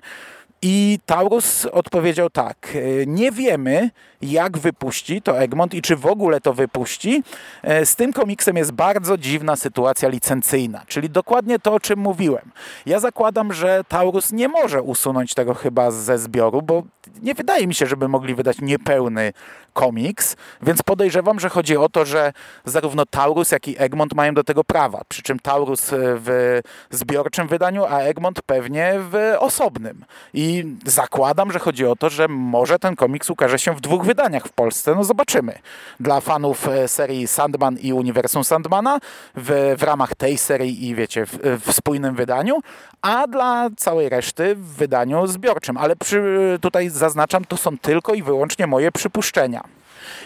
I 0.62 1.00
Taurus 1.06 1.66
odpowiedział 1.66 2.30
tak, 2.30 2.78
nie 3.08 3.32
wiemy 3.32 3.90
jak 4.22 4.58
wypuści 4.58 5.22
to 5.22 5.40
Egmont 5.40 5.74
i 5.74 5.82
czy 5.82 5.96
w 5.96 6.06
ogóle 6.06 6.42
to 6.42 6.54
wypuści. 6.54 7.24
E, 7.64 7.86
z 7.86 7.96
tym 7.96 8.14
komiksem 8.14 8.58
jest 8.58 8.72
bardzo 8.72 9.18
dziwna 9.18 9.56
sytuacja 9.56 10.10
licencyjna, 10.10 10.84
czyli 10.88 11.10
dokładnie 11.10 11.60
to, 11.60 11.74
o 11.74 11.80
czym 11.80 12.00
mówiłem. 12.00 12.52
Ja 12.86 13.00
zakładam, 13.00 13.54
że 13.54 13.84
Taurus 13.88 14.32
nie 14.32 14.48
może 14.48 14.82
usunąć 14.82 15.34
tego 15.34 15.54
chyba 15.54 15.92
ze 15.92 16.18
zbioru, 16.18 16.62
bo 16.62 16.84
nie 17.22 17.34
wydaje 17.34 17.68
mi 17.68 17.76
się, 17.76 17.86
żeby 17.86 18.08
mogli 18.08 18.36
wydać 18.36 18.62
niepełny 18.62 19.34
komiks, 19.74 20.36
więc 20.62 20.84
podejrzewam, 20.84 21.40
że 21.40 21.50
chodzi 21.50 21.78
o 21.78 21.90
to, 21.90 22.06
że 22.06 22.34
zarówno 22.66 23.06
Taurus, 23.06 23.52
jak 23.52 23.68
i 23.68 23.76
Egmont 23.78 24.14
mają 24.14 24.34
do 24.34 24.44
tego 24.44 24.64
prawa. 24.64 25.02
Przy 25.10 25.22
czym 25.22 25.40
Taurus 25.40 25.90
w 25.94 26.60
zbiorczym 26.90 27.48
wydaniu, 27.48 27.86
a 27.86 28.00
Egmont 28.00 28.42
pewnie 28.42 28.94
w 29.00 29.36
osobnym. 29.40 30.06
I 30.34 30.51
zakładam, 30.86 31.52
że 31.52 31.60
chodzi 31.60 31.86
o 31.86 31.96
to, 31.96 32.10
że 32.10 32.28
może 32.28 32.80
ten 32.80 32.96
komiks 32.96 33.30
ukaże 33.30 33.60
się 33.60 33.76
w 33.76 33.82
dwóch 33.82 34.06
wydaniach 34.06 34.46
w 34.48 34.52
Polsce. 34.52 34.96
No 34.96 35.04
zobaczymy. 35.04 35.60
Dla 36.00 36.22
fanów 36.22 36.68
e, 36.68 36.88
serii 36.88 37.28
Sandman 37.28 37.78
i 37.78 37.94
Uniwersum 37.94 38.44
Sandmana 38.44 39.00
w, 39.36 39.76
w 39.78 39.84
ramach 39.84 40.16
tej 40.16 40.38
serii 40.38 40.88
i 40.88 40.96
wiecie, 40.96 41.26
w, 41.26 41.40
w 41.66 41.74
spójnym 41.74 42.16
wydaniu, 42.16 42.60
a 43.02 43.28
dla 43.28 43.70
całej 43.78 44.10
reszty 44.10 44.56
w 44.56 44.76
wydaniu 44.76 45.28
zbiorczym. 45.28 45.78
Ale 45.78 45.96
przy, 45.96 46.58
tutaj 46.62 46.90
zaznaczam, 46.90 47.46
to 47.46 47.58
są 47.58 47.78
tylko 47.78 48.14
i 48.14 48.24
wyłącznie 48.24 48.68
moje 48.68 48.92
przypuszczenia. 48.92 49.64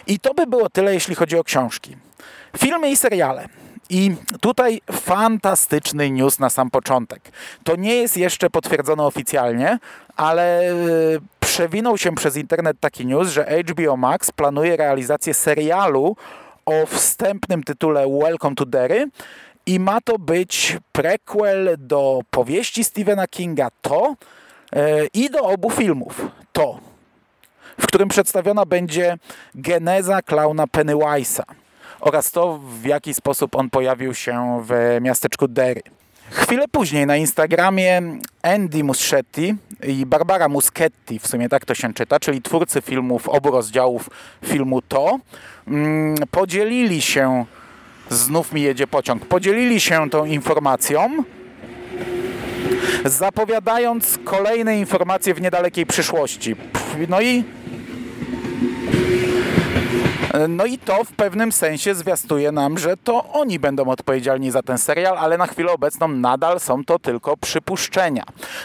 I 0.08 0.20
to 0.20 0.34
by 0.34 0.48
było 0.48 0.70
tyle, 0.70 0.94
jeśli 0.94 1.16
chodzi 1.16 1.38
o 1.38 1.44
książki. 1.44 1.98
Filmy 2.58 2.92
i 2.92 2.98
seriale. 2.98 3.48
I 3.90 4.16
tutaj 4.42 4.82
fantastyczny 4.92 6.12
news 6.12 6.40
na 6.40 6.50
sam 6.50 6.70
początek. 6.70 7.32
To 7.64 7.76
nie 7.76 7.96
jest 7.96 8.18
jeszcze 8.18 8.50
potwierdzone 8.50 9.04
oficjalnie, 9.04 9.80
ale 10.16 10.62
e, 10.62 10.74
przewinął 11.40 11.98
się 11.98 12.16
przez 12.16 12.38
internet 12.38 12.78
taki 12.80 13.06
news, 13.06 13.30
że 13.30 13.46
HBO 13.46 13.98
Max 13.98 14.32
planuje 14.32 14.78
realizację 14.78 15.34
serialu 15.34 16.16
o 16.66 16.86
wstępnym 16.86 17.64
tytule 17.64 18.06
Welcome 18.22 18.56
to 18.56 18.66
Derry 18.66 19.10
i 19.66 19.80
ma 19.80 20.02
to 20.02 20.20
być 20.20 20.78
prequel 20.92 21.76
do 21.80 22.22
powieści 22.30 22.84
Stephena 22.84 23.28
Kinga 23.28 23.70
To 23.82 24.16
e, 24.74 25.06
i 25.14 25.30
do 25.30 25.40
obu 25.40 25.70
filmów 25.70 26.28
To, 26.54 26.80
w 27.80 27.88
którym 27.88 28.10
przedstawiona 28.10 28.66
będzie 28.66 29.18
geneza 29.56 30.22
klauna 30.22 30.66
Pennywise'a 30.66 31.44
oraz 32.06 32.32
to, 32.32 32.60
w 32.82 32.86
jaki 32.86 33.14
sposób 33.14 33.56
on 33.56 33.70
pojawił 33.70 34.14
się 34.14 34.64
w 34.68 34.98
miasteczku 35.02 35.48
Derry. 35.48 35.82
Chwilę 36.30 36.66
później 36.72 37.06
na 37.06 37.18
Instagramie 37.18 38.02
Andy 38.42 38.84
Muschietti 38.84 39.56
i 39.88 40.06
Barbara 40.06 40.50
Muschetti, 40.50 41.20
w 41.20 41.28
sumie 41.28 41.50
tak 41.50 41.66
to 41.66 41.76
się 41.76 41.94
czyta, 41.94 42.20
czyli 42.20 42.42
twórcy 42.42 42.82
filmów, 42.82 43.30
obu 43.30 43.52
rozdziałów 43.52 44.10
filmu 44.46 44.82
To, 44.82 45.20
mm, 45.68 46.16
podzielili 46.32 47.02
się, 47.02 47.46
znów 48.10 48.54
mi 48.54 48.62
jedzie 48.62 48.88
pociąg, 48.88 49.26
podzielili 49.26 49.80
się 49.80 50.10
tą 50.10 50.26
informacją, 50.26 51.24
zapowiadając 53.06 54.20
kolejne 54.24 54.80
informacje 54.80 55.34
w 55.34 55.42
niedalekiej 55.42 55.86
przyszłości. 55.86 56.56
No 57.10 57.22
i 57.22 57.44
No 60.50 60.66
i 60.66 60.78
to 60.78 61.04
w 61.04 61.12
pewnym 61.12 61.52
sensie 61.52 61.96
zwiastuje 61.96 62.52
nam, 62.52 62.78
że 62.78 62.98
to 62.98 63.24
oni 63.34 63.60
będą 63.60 63.86
odpowiedzialni 63.86 64.52
za 64.52 64.62
ten 64.62 64.78
serial, 64.78 65.18
ale 65.18 65.38
na 65.38 65.48
chwilę 65.48 65.72
obecną 65.72 66.08
nadal 66.08 66.60
są 66.60 66.86
to 66.86 67.00
tylko 67.00 67.38
przypuszczenia. 67.38 68.24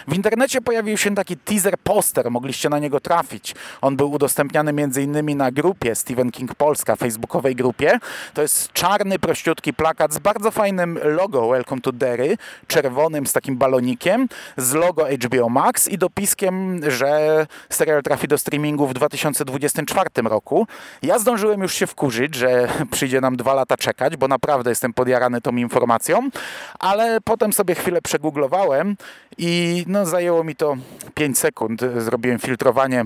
W 0.08 0.14
internecie 0.14 0.60
pojawił 0.60 0.96
się 0.96 1.14
taki 1.14 1.36
teaser 1.36 1.78
poster, 1.78 2.30
mogliście 2.30 2.68
na 2.68 2.78
niego 2.78 3.00
trafić. 3.00 3.54
On 3.80 3.96
był 3.96 4.12
udostępniany 4.12 4.70
m.in. 4.70 5.36
na 5.36 5.50
grupie 5.50 5.94
Stephen 5.94 6.30
King 6.30 6.54
Polska, 6.54 6.96
facebookowej 6.96 7.56
grupie. 7.56 7.98
To 8.34 8.42
jest 8.42 8.72
czarny, 8.72 9.18
prościutki 9.18 9.74
plakat 9.74 10.12
z 10.12 10.18
bardzo 10.18 10.50
fajnym 10.50 10.98
logo 11.02 11.48
Welcome 11.50 11.80
to 11.80 11.92
Derry, 11.92 12.36
czerwonym 12.66 13.26
z 13.26 13.32
takim 13.32 13.56
balonikiem, 13.56 14.28
z 14.56 14.74
logo 14.74 15.06
HBO 15.06 15.48
Max 15.48 15.88
i 15.88 15.98
dopiskiem, 15.98 16.80
że 16.90 17.46
serial 17.68 18.02
trafi 18.02 18.28
do 18.28 18.38
streamingu 18.38 18.86
w 18.86 18.94
2024 18.94 20.10
roku. 20.24 20.66
Ja 21.02 21.18
zdążyłem 21.18 21.59
już 21.62 21.74
się 21.74 21.86
wkurzyć, 21.86 22.34
że 22.34 22.68
przyjdzie 22.92 23.20
nam 23.20 23.36
dwa 23.36 23.54
lata 23.54 23.76
czekać, 23.76 24.16
bo 24.16 24.28
naprawdę 24.28 24.70
jestem 24.70 24.92
podjarany 24.92 25.40
tą 25.40 25.56
informacją, 25.56 26.30
ale 26.78 27.20
potem 27.24 27.52
sobie 27.52 27.74
chwilę 27.74 28.02
przegooglowałem 28.02 28.96
i 29.38 29.84
no, 29.88 30.06
zajęło 30.06 30.44
mi 30.44 30.56
to 30.56 30.76
5 31.14 31.38
sekund. 31.38 31.80
Zrobiłem 31.96 32.38
filtrowanie 32.38 33.04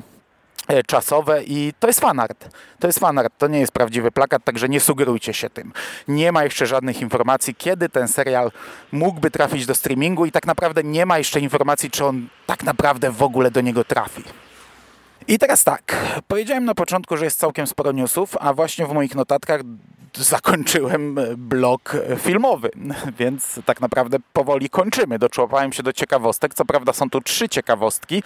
e, 0.68 0.82
czasowe 0.82 1.44
i 1.44 1.72
to 1.80 1.86
jest 1.86 2.00
fanart. 2.00 2.48
To 2.80 2.86
jest 2.86 2.98
fanart, 2.98 3.32
to 3.38 3.46
nie 3.46 3.60
jest 3.60 3.72
prawdziwy 3.72 4.10
plakat, 4.10 4.44
także 4.44 4.68
nie 4.68 4.80
sugerujcie 4.80 5.34
się 5.34 5.50
tym. 5.50 5.72
Nie 6.08 6.32
ma 6.32 6.44
jeszcze 6.44 6.66
żadnych 6.66 7.00
informacji, 7.00 7.54
kiedy 7.54 7.88
ten 7.88 8.08
serial 8.08 8.50
mógłby 8.92 9.30
trafić 9.30 9.66
do 9.66 9.74
streamingu 9.74 10.26
i 10.26 10.32
tak 10.32 10.46
naprawdę 10.46 10.82
nie 10.84 11.06
ma 11.06 11.18
jeszcze 11.18 11.40
informacji, 11.40 11.90
czy 11.90 12.04
on 12.04 12.28
tak 12.46 12.62
naprawdę 12.62 13.10
w 13.10 13.22
ogóle 13.22 13.50
do 13.50 13.60
niego 13.60 13.84
trafi. 13.84 14.24
I 15.28 15.38
teraz 15.38 15.64
tak, 15.64 15.96
powiedziałem 16.28 16.64
na 16.64 16.74
początku, 16.74 17.16
że 17.16 17.24
jest 17.24 17.38
całkiem 17.38 17.66
sporo 17.66 17.92
newsów, 17.92 18.36
a 18.40 18.54
właśnie 18.54 18.86
w 18.86 18.92
moich 18.92 19.14
notatkach 19.14 19.60
zakończyłem 20.16 21.18
blok 21.36 21.96
filmowy, 22.18 22.70
więc 23.18 23.60
tak 23.64 23.80
naprawdę 23.80 24.18
powoli 24.32 24.70
kończymy. 24.70 25.18
Doczłapałem 25.18 25.72
się 25.72 25.82
do 25.82 25.92
ciekawostek. 25.92 26.54
Co 26.54 26.64
prawda 26.64 26.92
są 26.92 27.10
tu 27.10 27.20
trzy 27.20 27.48
ciekawostki, 27.48 28.22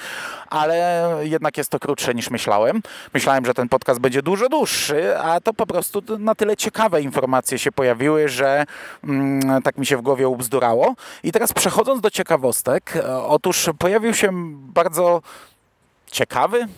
ale 0.46 1.16
jednak 1.22 1.58
jest 1.58 1.70
to 1.70 1.78
krótsze 1.78 2.14
niż 2.14 2.30
myślałem. 2.30 2.82
Myślałem, 3.14 3.44
że 3.44 3.54
ten 3.54 3.68
podcast 3.68 4.00
będzie 4.00 4.22
dużo 4.22 4.48
dłuższy, 4.48 5.18
a 5.18 5.40
to 5.40 5.54
po 5.54 5.66
prostu 5.66 6.02
na 6.18 6.34
tyle 6.34 6.56
ciekawe 6.56 7.02
informacje 7.02 7.58
się 7.58 7.72
pojawiły, 7.72 8.28
że 8.28 8.66
mm, 9.04 9.62
tak 9.62 9.78
mi 9.78 9.86
się 9.86 9.96
w 9.96 10.02
głowie 10.02 10.28
ubzdurało. 10.28 10.94
I 11.22 11.32
teraz 11.32 11.52
przechodząc 11.52 12.00
do 12.00 12.10
ciekawostek, 12.10 12.92
otóż 13.28 13.70
pojawił 13.78 14.14
się 14.14 14.28
bardzo 14.54 15.22
ciekawy, 16.10 16.68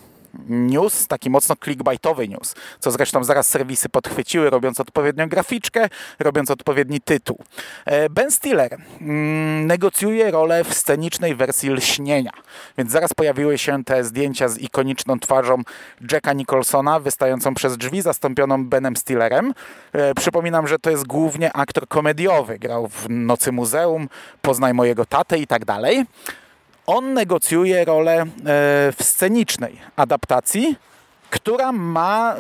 news, 0.49 1.07
taki 1.07 1.31
mocno 1.31 1.57
clickbaitowy 1.57 2.29
news, 2.29 2.55
co 2.81 2.91
zresztą 2.91 3.25
zaraz 3.25 3.49
serwisy 3.49 3.89
podchwyciły, 3.89 4.51
robiąc 4.51 4.81
odpowiednią 4.81 5.29
graficzkę, 5.29 5.89
robiąc 6.19 6.51
odpowiedni 6.51 7.01
tytuł. 7.01 7.39
E, 7.85 8.11
ben 8.11 8.31
Stiller 8.31 8.79
mm, 9.01 9.67
negocjuje 9.67 10.31
rolę 10.31 10.65
w 10.65 10.75
scenicznej 10.75 11.35
wersji 11.35 11.71
Lśnienia, 11.71 12.33
więc 12.79 12.91
zaraz 12.91 13.15
pojawiły 13.15 13.59
się 13.59 13.85
te 13.85 14.05
zdjęcia 14.05 14.49
z 14.49 14.59
ikoniczną 14.59 15.19
twarzą 15.19 15.63
Jacka 16.13 16.33
Nicholsona, 16.33 17.01
wystającą 17.01 17.55
przez 17.55 17.77
drzwi, 17.77 18.03
zastąpioną 18.03 18.67
Benem 18.67 18.97
Stillerem. 18.97 19.55
E, 19.93 20.15
przypominam, 20.15 20.67
że 20.67 20.79
to 20.79 20.91
jest 20.91 21.07
głównie 21.07 21.53
aktor 21.53 21.89
komediowy, 21.89 22.59
grał 22.59 22.89
w 22.89 23.07
Nocy 23.09 23.53
Muzeum, 23.53 24.09
Poznaj 24.43 24.75
mojego 24.75 25.07
tatę 25.07 25.39
i 25.39 25.47
tak 25.47 25.65
dalej 25.65 26.07
on 26.91 27.15
negocjuje 27.15 27.85
rolę 27.85 28.23
e, 28.23 28.27
w 28.93 28.97
scenicznej 29.01 29.77
adaptacji, 29.97 30.77
która 31.31 31.73
ma 31.73 32.37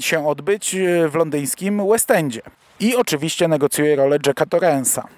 się 0.00 0.28
odbyć 0.28 0.74
e, 0.74 1.08
w 1.08 1.14
londyńskim 1.14 1.88
West 1.88 2.10
Endzie. 2.10 2.42
I 2.80 2.96
oczywiście 2.96 3.48
negocjuje 3.48 3.96
rolę 3.96 4.18
Jacka 4.26 4.46
Torrensa. 4.46 5.08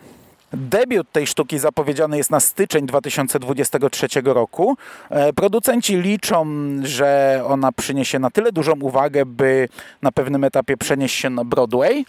Debiut 0.52 1.12
tej 1.12 1.26
sztuki 1.26 1.58
zapowiedziany 1.58 2.16
jest 2.16 2.30
na 2.30 2.40
styczeń 2.40 2.86
2023 2.86 4.06
roku. 4.24 4.76
E, 5.10 5.32
producenci 5.32 5.96
liczą, 5.96 6.46
że 6.82 7.42
ona 7.46 7.72
przyniesie 7.72 8.18
na 8.18 8.30
tyle 8.30 8.52
dużą 8.52 8.72
uwagę, 8.80 9.26
by 9.26 9.68
na 10.02 10.12
pewnym 10.12 10.44
etapie 10.44 10.76
przenieść 10.76 11.16
się 11.16 11.30
na 11.30 11.44
Broadway. 11.44 12.06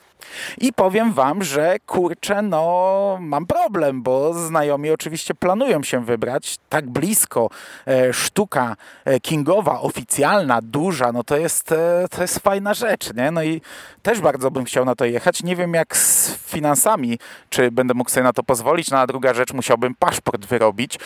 I 0.58 0.74
powiem 0.74 1.14
Wam, 1.14 1.44
że 1.44 1.76
kurczę, 1.86 2.42
no 2.42 3.18
mam 3.22 3.46
problem, 3.46 4.02
bo 4.02 4.34
znajomi 4.34 4.92
oczywiście 4.92 5.34
planują 5.34 5.84
się 5.84 6.06
wybrać 6.06 6.58
tak 6.70 6.90
blisko. 6.90 7.50
E, 7.88 8.14
sztuka 8.14 8.76
e, 9.06 9.20
kingowa, 9.20 9.82
oficjalna, 9.82 10.60
duża, 10.62 11.12
no 11.12 11.24
to 11.24 11.38
jest, 11.38 11.72
e, 11.72 12.06
to 12.12 12.22
jest 12.22 12.40
fajna 12.40 12.74
rzecz, 12.74 13.14
nie? 13.14 13.32
No 13.32 13.44
i 13.44 13.62
też 14.04 14.22
bardzo 14.22 14.52
bym 14.52 14.66
chciał 14.66 14.86
na 14.86 14.96
to 14.96 15.06
jechać. 15.06 15.44
Nie 15.44 15.56
wiem 15.56 15.74
jak 15.74 15.98
z 15.98 16.38
finansami, 16.38 17.20
czy 17.50 17.72
będę 17.72 17.94
mógł 17.94 18.10
sobie 18.10 18.24
na 18.24 18.34
to 18.34 18.44
pozwolić. 18.44 18.92
No 18.92 18.98
a 18.98 19.08
druga 19.08 19.34
rzecz, 19.34 19.54
musiałbym 19.54 19.96
paszport 19.96 20.46
wyrobić, 20.46 21.00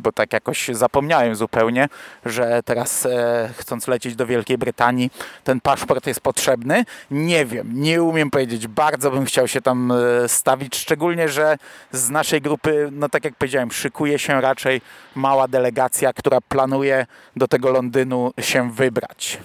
bo 0.00 0.12
tak 0.12 0.32
jakoś 0.32 0.68
zapomniałem 0.68 1.34
zupełnie, 1.34 1.88
że 2.24 2.60
teraz 2.64 3.08
chcąc 3.56 3.88
lecieć 3.88 4.16
do 4.16 4.26
Wielkiej 4.26 4.58
Brytanii, 4.58 5.10
ten 5.44 5.60
paszport 5.60 6.06
jest 6.06 6.20
potrzebny. 6.20 6.84
Nie 7.10 7.46
wiem, 7.46 7.70
nie 7.74 8.02
umiem 8.02 8.30
powiedzieć. 8.32 8.66
Bardzo 8.66 9.10
bym 9.10 9.24
chciał 9.24 9.48
się 9.48 9.60
tam 9.60 9.92
e, 9.92 10.28
stawić, 10.28 10.76
szczególnie, 10.76 11.28
że 11.28 11.58
z 11.92 12.10
naszej 12.10 12.40
grupy, 12.40 12.88
no 12.92 13.08
tak 13.08 13.24
jak 13.24 13.34
powiedziałem, 13.34 13.72
szykuje 13.72 14.18
się 14.18 14.40
raczej 14.40 14.80
mała 15.14 15.48
delegacja, 15.48 16.12
która 16.12 16.40
planuje 16.40 17.06
do 17.36 17.48
tego 17.48 17.70
Londynu 17.70 18.32
się 18.40 18.72
wybrać. 18.72 19.38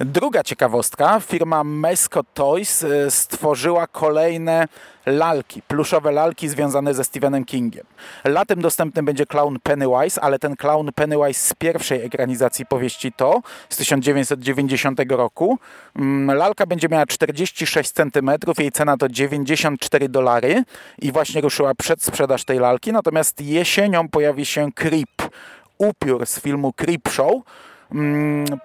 Druga 0.00 0.42
ciekawostka, 0.42 1.20
firma 1.20 1.64
Mesco 1.64 2.22
Toys 2.34 2.84
e, 2.84 3.10
stworzyła 3.10 3.86
kolejne 3.86 4.68
lalki, 5.06 5.62
pluszowe 5.62 6.12
lalki 6.12 6.48
związane 6.48 6.94
ze 6.94 7.04
Stephenem 7.04 7.44
Kingiem. 7.44 7.86
Latem 8.24 8.60
dostępny 8.60 9.02
będzie 9.02 9.26
clown 9.26 9.58
Pennywise, 9.62 10.20
ale 10.20 10.38
ten 10.38 10.56
clown 10.56 10.92
Pennywise 10.94 11.40
z 11.40 11.54
pierwszej 11.54 12.04
ekranizacji 12.04 12.66
powieści 12.66 13.12
to 13.12 13.40
z 13.68 13.76
1990 13.76 15.00
roku. 15.10 15.58
Mm, 15.96 16.36
lalka 16.38 16.66
będzie 16.66 16.88
miała 16.88 17.06
46 17.06 17.92
cm, 17.92 18.30
jej 18.58 18.72
cena 18.72 18.96
to 18.96 19.08
94 19.08 20.08
dolary 20.08 20.64
i 20.98 21.12
właśnie 21.12 21.40
ruszyła 21.40 21.74
przedsprzedaż 21.74 22.44
tej 22.44 22.58
lalki, 22.58 22.92
natomiast 22.92 23.40
jesienią 23.40 24.08
pojawi 24.08 24.46
się 24.46 24.72
Creep, 24.72 25.32
upiór 25.78 26.26
z 26.26 26.40
filmu 26.40 26.72
Creep 26.72 27.08
Show, 27.08 27.42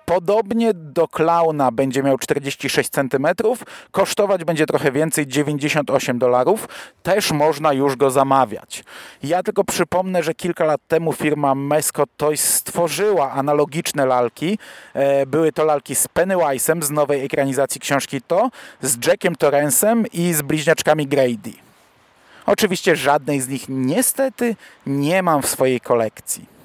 podobnie 0.05 0.73
do 0.73 1.07
klauna 1.07 1.71
będzie 1.71 2.03
miał 2.03 2.17
46 2.17 2.89
cm, 2.89 3.27
kosztować 3.91 4.43
będzie 4.43 4.65
trochę 4.65 4.91
więcej, 4.91 5.27
98 5.27 6.19
dolarów. 6.19 6.67
Też 7.03 7.31
można 7.31 7.73
już 7.73 7.95
go 7.95 8.11
zamawiać. 8.11 8.83
Ja 9.23 9.43
tylko 9.43 9.63
przypomnę, 9.63 10.23
że 10.23 10.33
kilka 10.33 10.65
lat 10.65 10.81
temu 10.87 11.13
firma 11.13 11.55
Mescot 11.55 12.09
Toys 12.17 12.53
stworzyła 12.53 13.31
analogiczne 13.31 14.05
lalki. 14.05 14.59
E, 14.93 15.25
były 15.25 15.51
to 15.51 15.63
lalki 15.63 15.95
z 15.95 16.07
Pennywise'em 16.07 16.81
z 16.81 16.91
nowej 16.91 17.25
ekranizacji 17.25 17.81
książki 17.81 18.21
To, 18.21 18.49
z 18.81 19.07
Jackiem 19.07 19.35
Torrensem 19.35 20.05
i 20.13 20.33
z 20.33 20.41
bliźniaczkami 20.41 21.07
Grady. 21.07 21.53
Oczywiście 22.45 22.95
żadnej 22.95 23.41
z 23.41 23.47
nich 23.47 23.65
niestety 23.69 24.55
nie 24.85 25.23
mam 25.23 25.41
w 25.41 25.47
swojej 25.47 25.81
kolekcji. 25.81 26.56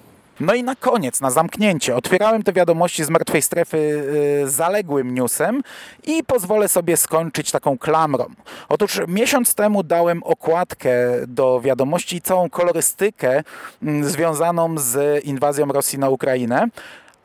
No 0.43 0.55
i 0.55 0.63
na 0.63 0.77
koniec, 0.77 1.21
na 1.21 1.31
zamknięcie, 1.31 1.97
otwierałem 1.97 2.43
te 2.43 2.53
wiadomości 2.53 3.05
z 3.05 3.11
martwej 3.11 3.43
strefy 3.43 3.77
y, 3.77 4.51
zaległym 4.51 5.15
newsem 5.15 5.63
i 6.05 6.25
pozwolę 6.25 6.69
sobie 6.69 6.97
skończyć 6.97 7.51
taką 7.51 7.79
klamrą. 7.79 8.27
Otóż 8.69 9.01
miesiąc 9.09 9.55
temu 9.55 9.83
dałem 9.83 10.23
okładkę 10.23 10.95
do 11.27 11.61
wiadomości 11.61 12.17
i 12.17 12.21
całą 12.21 12.51
kolorystykę 12.51 13.43
y, 13.83 14.05
związaną 14.05 14.79
z 14.79 15.25
inwazją 15.25 15.67
Rosji 15.67 15.99
na 15.99 16.09
Ukrainę 16.09 16.69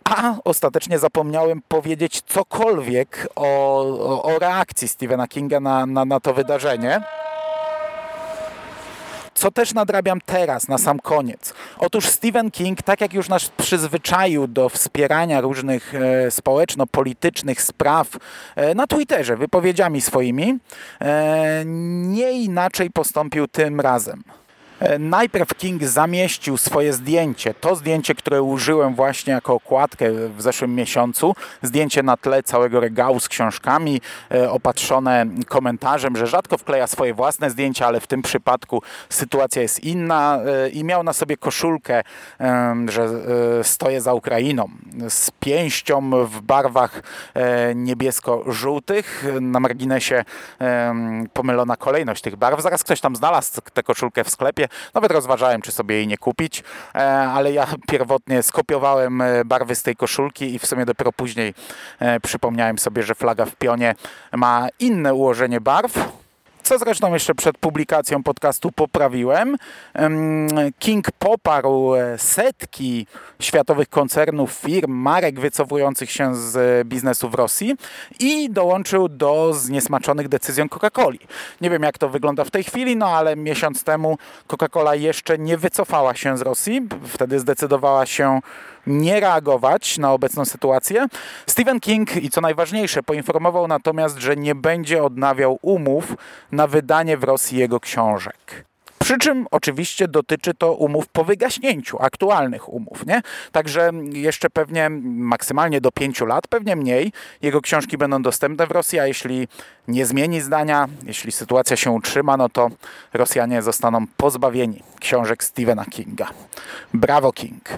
a 0.04 0.36
ostatecznie 0.44 1.00
zapomniałem 1.00 1.62
powiedzieć 1.68 2.22
cokolwiek 2.22 3.28
o, 3.36 3.80
o, 3.82 4.24
o 4.24 4.40
reakcji 4.40 4.88
Stephena 4.88 5.28
Kinga 5.28 5.60
na, 5.60 5.86
na, 5.86 6.06
na 6.06 6.20
to 6.20 6.34
wydarzenie 6.34 7.02
co 9.38 9.52
też 9.52 9.74
nadrabiam 9.74 10.22
teraz, 10.26 10.68
na 10.68 10.78
sam 10.78 11.00
koniec. 11.00 11.54
Otóż 11.78 12.06
Stephen 12.06 12.52
King, 12.52 12.82
tak 12.82 13.02
jak 13.02 13.14
już 13.14 13.30
nas 13.30 13.50
przyzwyczaił 13.50 14.48
do 14.48 14.70
wspierania 14.70 15.42
różnych 15.42 15.96
e, 15.96 16.32
społeczno-politycznych 16.32 17.62
spraw 17.62 18.08
e, 18.56 18.76
na 18.76 18.88
Twitterze, 18.88 19.38
wypowiedziami 19.38 20.02
swoimi, 20.02 20.58
e, 21.02 21.64
nie 21.66 22.32
inaczej 22.32 22.90
postąpił 22.92 23.48
tym 23.48 23.82
razem. 23.82 24.24
E, 24.80 25.00
najpierw 25.00 25.56
King 25.56 25.84
zamieścił 25.84 26.58
swoje 26.58 26.94
zdjęcie, 26.94 27.54
to 27.54 27.76
zdjęcie, 27.76 28.16
które 28.16 28.42
użyłem 28.42 28.96
właśnie 28.96 29.34
jako 29.34 29.54
okładkę 29.54 30.12
w 30.12 30.42
zeszłym 30.42 30.76
miesiącu, 30.76 31.36
zdjęcie 31.62 32.04
na 32.04 32.18
tle 32.18 32.44
całego 32.44 32.80
regału 32.80 33.20
z 33.20 33.28
książkami, 33.28 34.02
e, 34.32 34.52
opatrzone 34.52 35.26
komentarzem, 35.48 36.18
że 36.18 36.28
rzadko 36.28 36.58
wkleja 36.58 36.88
swoje 36.88 37.14
własne 37.14 37.50
zdjęcia, 37.50 37.88
ale 37.88 38.00
w 38.00 38.08
tym 38.08 38.22
przypadku 38.22 38.82
sytuacja 39.10 39.62
jest 39.62 39.84
inna 39.84 40.40
e, 40.46 40.70
i 40.70 40.84
miał 40.84 41.04
na 41.04 41.14
sobie 41.14 41.38
koszulkę, 41.38 42.04
że 42.88 43.10
stoję 43.64 44.02
za 44.02 44.14
Ukrainą 44.14 44.70
z 45.10 45.32
pięścią 45.32 46.26
w 46.26 46.42
barwach 46.42 47.02
niebiesko-żółtych. 47.76 49.26
Na 49.42 49.60
marginesie 49.60 50.26
pomylona 51.34 51.78
kolejność 51.78 52.22
tych 52.22 52.36
barw. 52.36 52.62
Zaraz 52.62 52.84
ktoś 52.84 53.02
tam 53.02 53.16
znalazł 53.16 53.62
tę 53.74 53.84
koszulkę 53.84 54.24
w 54.24 54.30
sklepie, 54.30 54.67
nawet 54.94 55.12
rozważałem, 55.12 55.62
czy 55.62 55.72
sobie 55.72 55.96
jej 55.96 56.08
nie 56.08 56.18
kupić, 56.18 56.64
e, 56.96 57.00
ale 57.10 57.52
ja 57.52 57.68
pierwotnie 57.88 58.44
skopiowałem 58.44 59.22
e, 59.22 59.46
barwy 59.46 59.76
z 59.76 59.84
tej 59.84 59.96
koszulki 59.96 60.56
i 60.56 60.60
w 60.60 60.66
sumie 60.66 60.86
dopiero 60.86 61.12
później 61.12 61.54
e, 62.00 62.20
przypomniałem 62.20 62.80
sobie, 62.80 63.04
że 63.04 63.16
flaga 63.16 63.46
w 63.46 63.56
pionie 63.56 63.96
ma 64.32 64.68
inne 64.80 65.14
ułożenie 65.14 65.62
barw 65.62 66.27
co 66.64 66.80
zresztą 66.80 67.14
jeszcze 67.14 67.36
przed 67.36 67.58
publikacją 67.58 68.24
podcastu 68.24 68.72
poprawiłem. 68.72 69.56
King 70.80 71.12
poparł 71.12 71.92
setki 72.18 73.08
światowych 73.40 73.90
koncernów, 73.90 74.52
firm, 74.52 74.92
marek 74.92 75.40
wycofujących 75.40 76.12
się 76.12 76.36
z 76.36 76.88
biznesu 76.88 77.30
w 77.30 77.34
Rosji 77.34 77.76
i 78.20 78.50
dołączył 78.50 79.10
do 79.10 79.54
zniesmaczonych 79.54 80.28
decyzją 80.30 80.66
Coca-Coli. 80.66 81.20
Nie 81.62 81.70
wiem 81.70 81.84
jak 81.84 81.98
to 81.98 82.10
wygląda 82.10 82.44
w 82.44 82.52
tej 82.52 82.64
chwili, 82.64 82.96
no 82.96 83.08
ale 83.08 83.36
miesiąc 83.36 83.84
temu 83.84 84.18
Coca-Cola 84.48 84.94
jeszcze 84.94 85.38
nie 85.38 85.58
wycofała 85.58 86.16
się 86.16 86.38
z 86.38 86.42
Rosji. 86.42 86.88
Wtedy 87.08 87.40
zdecydowała 87.40 88.06
się 88.06 88.40
nie 88.88 89.20
reagować 89.20 89.98
na 89.98 90.14
obecną 90.14 90.46
sytuację. 90.46 91.08
Stephen 91.48 91.80
King 91.80 92.16
i 92.16 92.30
co 92.30 92.42
najważniejsze 92.42 93.04
poinformował 93.04 93.68
natomiast, 93.68 94.18
że 94.18 94.36
nie 94.36 94.56
będzie 94.56 95.04
odnawiał 95.04 95.60
umów 95.62 96.14
na 96.52 96.68
wydanie 96.68 97.18
w 97.18 97.24
Rosji 97.24 97.58
jego 97.58 97.80
książek. 97.80 98.68
Przy 99.00 99.18
czym 99.18 99.48
oczywiście 99.52 100.08
dotyczy 100.08 100.54
to 100.54 100.74
umów 100.74 101.08
po 101.08 101.24
wygaśnięciu, 101.24 101.98
aktualnych 102.02 102.74
umów. 102.74 103.06
Nie? 103.06 103.22
Także 103.52 103.92
jeszcze 104.12 104.50
pewnie 104.50 104.90
maksymalnie 105.04 105.82
do 105.82 105.92
pięciu 105.92 106.26
lat, 106.26 106.48
pewnie 106.48 106.76
mniej, 106.76 107.12
jego 107.42 107.62
książki 107.62 107.98
będą 107.98 108.22
dostępne 108.22 108.68
w 108.68 108.72
Rosji, 108.72 109.00
a 109.00 109.08
jeśli 109.08 109.48
nie 109.88 110.06
zmieni 110.06 110.42
zdania, 110.42 110.88
jeśli 111.04 111.32
sytuacja 111.32 111.78
się 111.78 111.92
utrzyma, 111.92 112.38
no 112.38 112.50
to 112.50 112.70
Rosjanie 113.14 113.62
zostaną 113.62 114.06
pozbawieni 114.18 114.84
książek 115.00 115.44
Stephena 115.44 115.86
Kinga. 115.86 116.28
Brawo 116.94 117.32
King! 117.32 117.70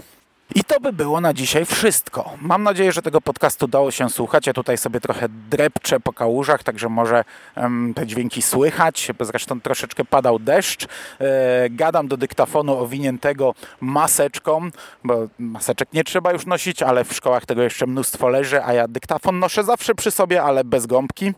I 0.56 0.64
to 0.64 0.80
by 0.80 0.94
było 0.94 1.22
na 1.22 1.34
dzisiaj 1.34 1.66
wszystko. 1.66 2.32
Mam 2.42 2.64
nadzieję, 2.64 2.92
że 2.92 3.02
tego 3.02 3.22
podcastu 3.22 3.68
dało 3.68 3.92
się 3.92 4.10
słuchać. 4.10 4.48
Ja 4.48 4.54
tutaj 4.54 4.78
sobie 4.78 5.00
trochę 5.00 5.30
drepczę 5.50 6.00
po 6.00 6.14
kałużach, 6.14 6.64
także 6.64 6.90
może 6.90 7.24
um, 7.56 7.94
te 7.96 8.08
dźwięki 8.08 8.42
słychać. 8.42 9.12
Zresztą 9.20 9.62
troszeczkę 9.62 10.06
padał 10.06 10.40
deszcz. 10.40 10.88
E, 11.20 11.70
gadam 11.70 12.08
do 12.08 12.18
dyktafonu 12.18 12.78
owiniętego 12.78 13.56
maseczką, 13.82 14.70
bo 15.04 15.28
maseczek 15.40 15.94
nie 15.94 16.04
trzeba 16.04 16.32
już 16.32 16.46
nosić, 16.46 16.84
ale 16.84 17.04
w 17.04 17.14
szkołach 17.14 17.46
tego 17.46 17.64
jeszcze 17.64 17.88
mnóstwo 17.88 18.30
leży, 18.30 18.64
a 18.64 18.74
ja 18.74 18.88
dyktafon 18.88 19.40
noszę 19.40 19.64
zawsze 19.64 19.96
przy 19.96 20.12
sobie, 20.12 20.44
ale 20.44 20.64
bez 20.64 20.86
gąbki. 20.86 21.34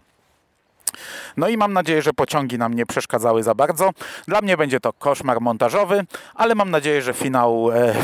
No 1.37 1.47
i 1.47 1.57
mam 1.57 1.73
nadzieję, 1.73 2.01
że 2.01 2.13
pociągi 2.13 2.57
nam 2.57 2.73
nie 2.73 2.85
przeszkadzały 2.85 3.43
za 3.43 3.55
bardzo. 3.55 3.89
Dla 4.27 4.41
mnie 4.41 4.57
będzie 4.57 4.79
to 4.79 4.93
koszmar 4.93 5.41
montażowy, 5.41 6.05
ale 6.35 6.55
mam 6.55 6.71
nadzieję, 6.71 7.01
że 7.01 7.13
finał, 7.13 7.71
e, 7.71 7.95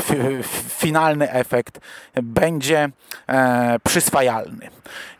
finalny 0.82 1.30
efekt 1.32 1.80
będzie 2.22 2.88
e, 3.28 3.76
przyswajalny. 3.84 4.70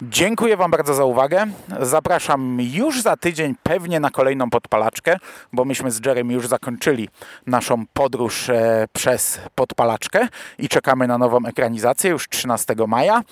Dziękuję 0.03 0.57
Wam 0.57 0.71
bardzo 0.71 0.95
za 0.95 1.05
uwagę. 1.05 1.47
Zapraszam 1.81 2.59
już 2.61 3.03
za 3.03 3.17
tydzień 3.17 3.55
pewnie 3.63 4.01
na 4.01 4.11
kolejną 4.11 4.51
podpalaczkę, 4.51 5.17
bo 5.53 5.65
myśmy 5.65 5.91
z 5.91 6.07
Jerem 6.07 6.31
już 6.31 6.49
zakończyli 6.49 7.09
naszą 7.47 7.87
podróż 7.93 8.49
e, 8.49 8.87
przez 8.93 9.41
podpalaczkę 9.55 10.29
i 10.59 10.69
czekamy 10.69 11.07
na 11.07 11.19
nową 11.19 11.47
ekranizację 11.47 12.11
już 12.11 12.29
13 12.29 12.75
maja. 12.87 13.23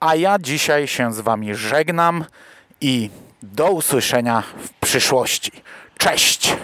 A 0.00 0.14
ja 0.14 0.38
dzisiaj 0.38 0.86
się 0.86 1.12
z 1.12 1.20
Wami 1.20 1.54
żegnam 1.54 2.24
i 2.80 3.10
do 3.42 3.70
usłyszenia 3.70 4.42
w 4.58 4.70
przyszłości. 4.70 5.52
Cześć! 5.98 6.54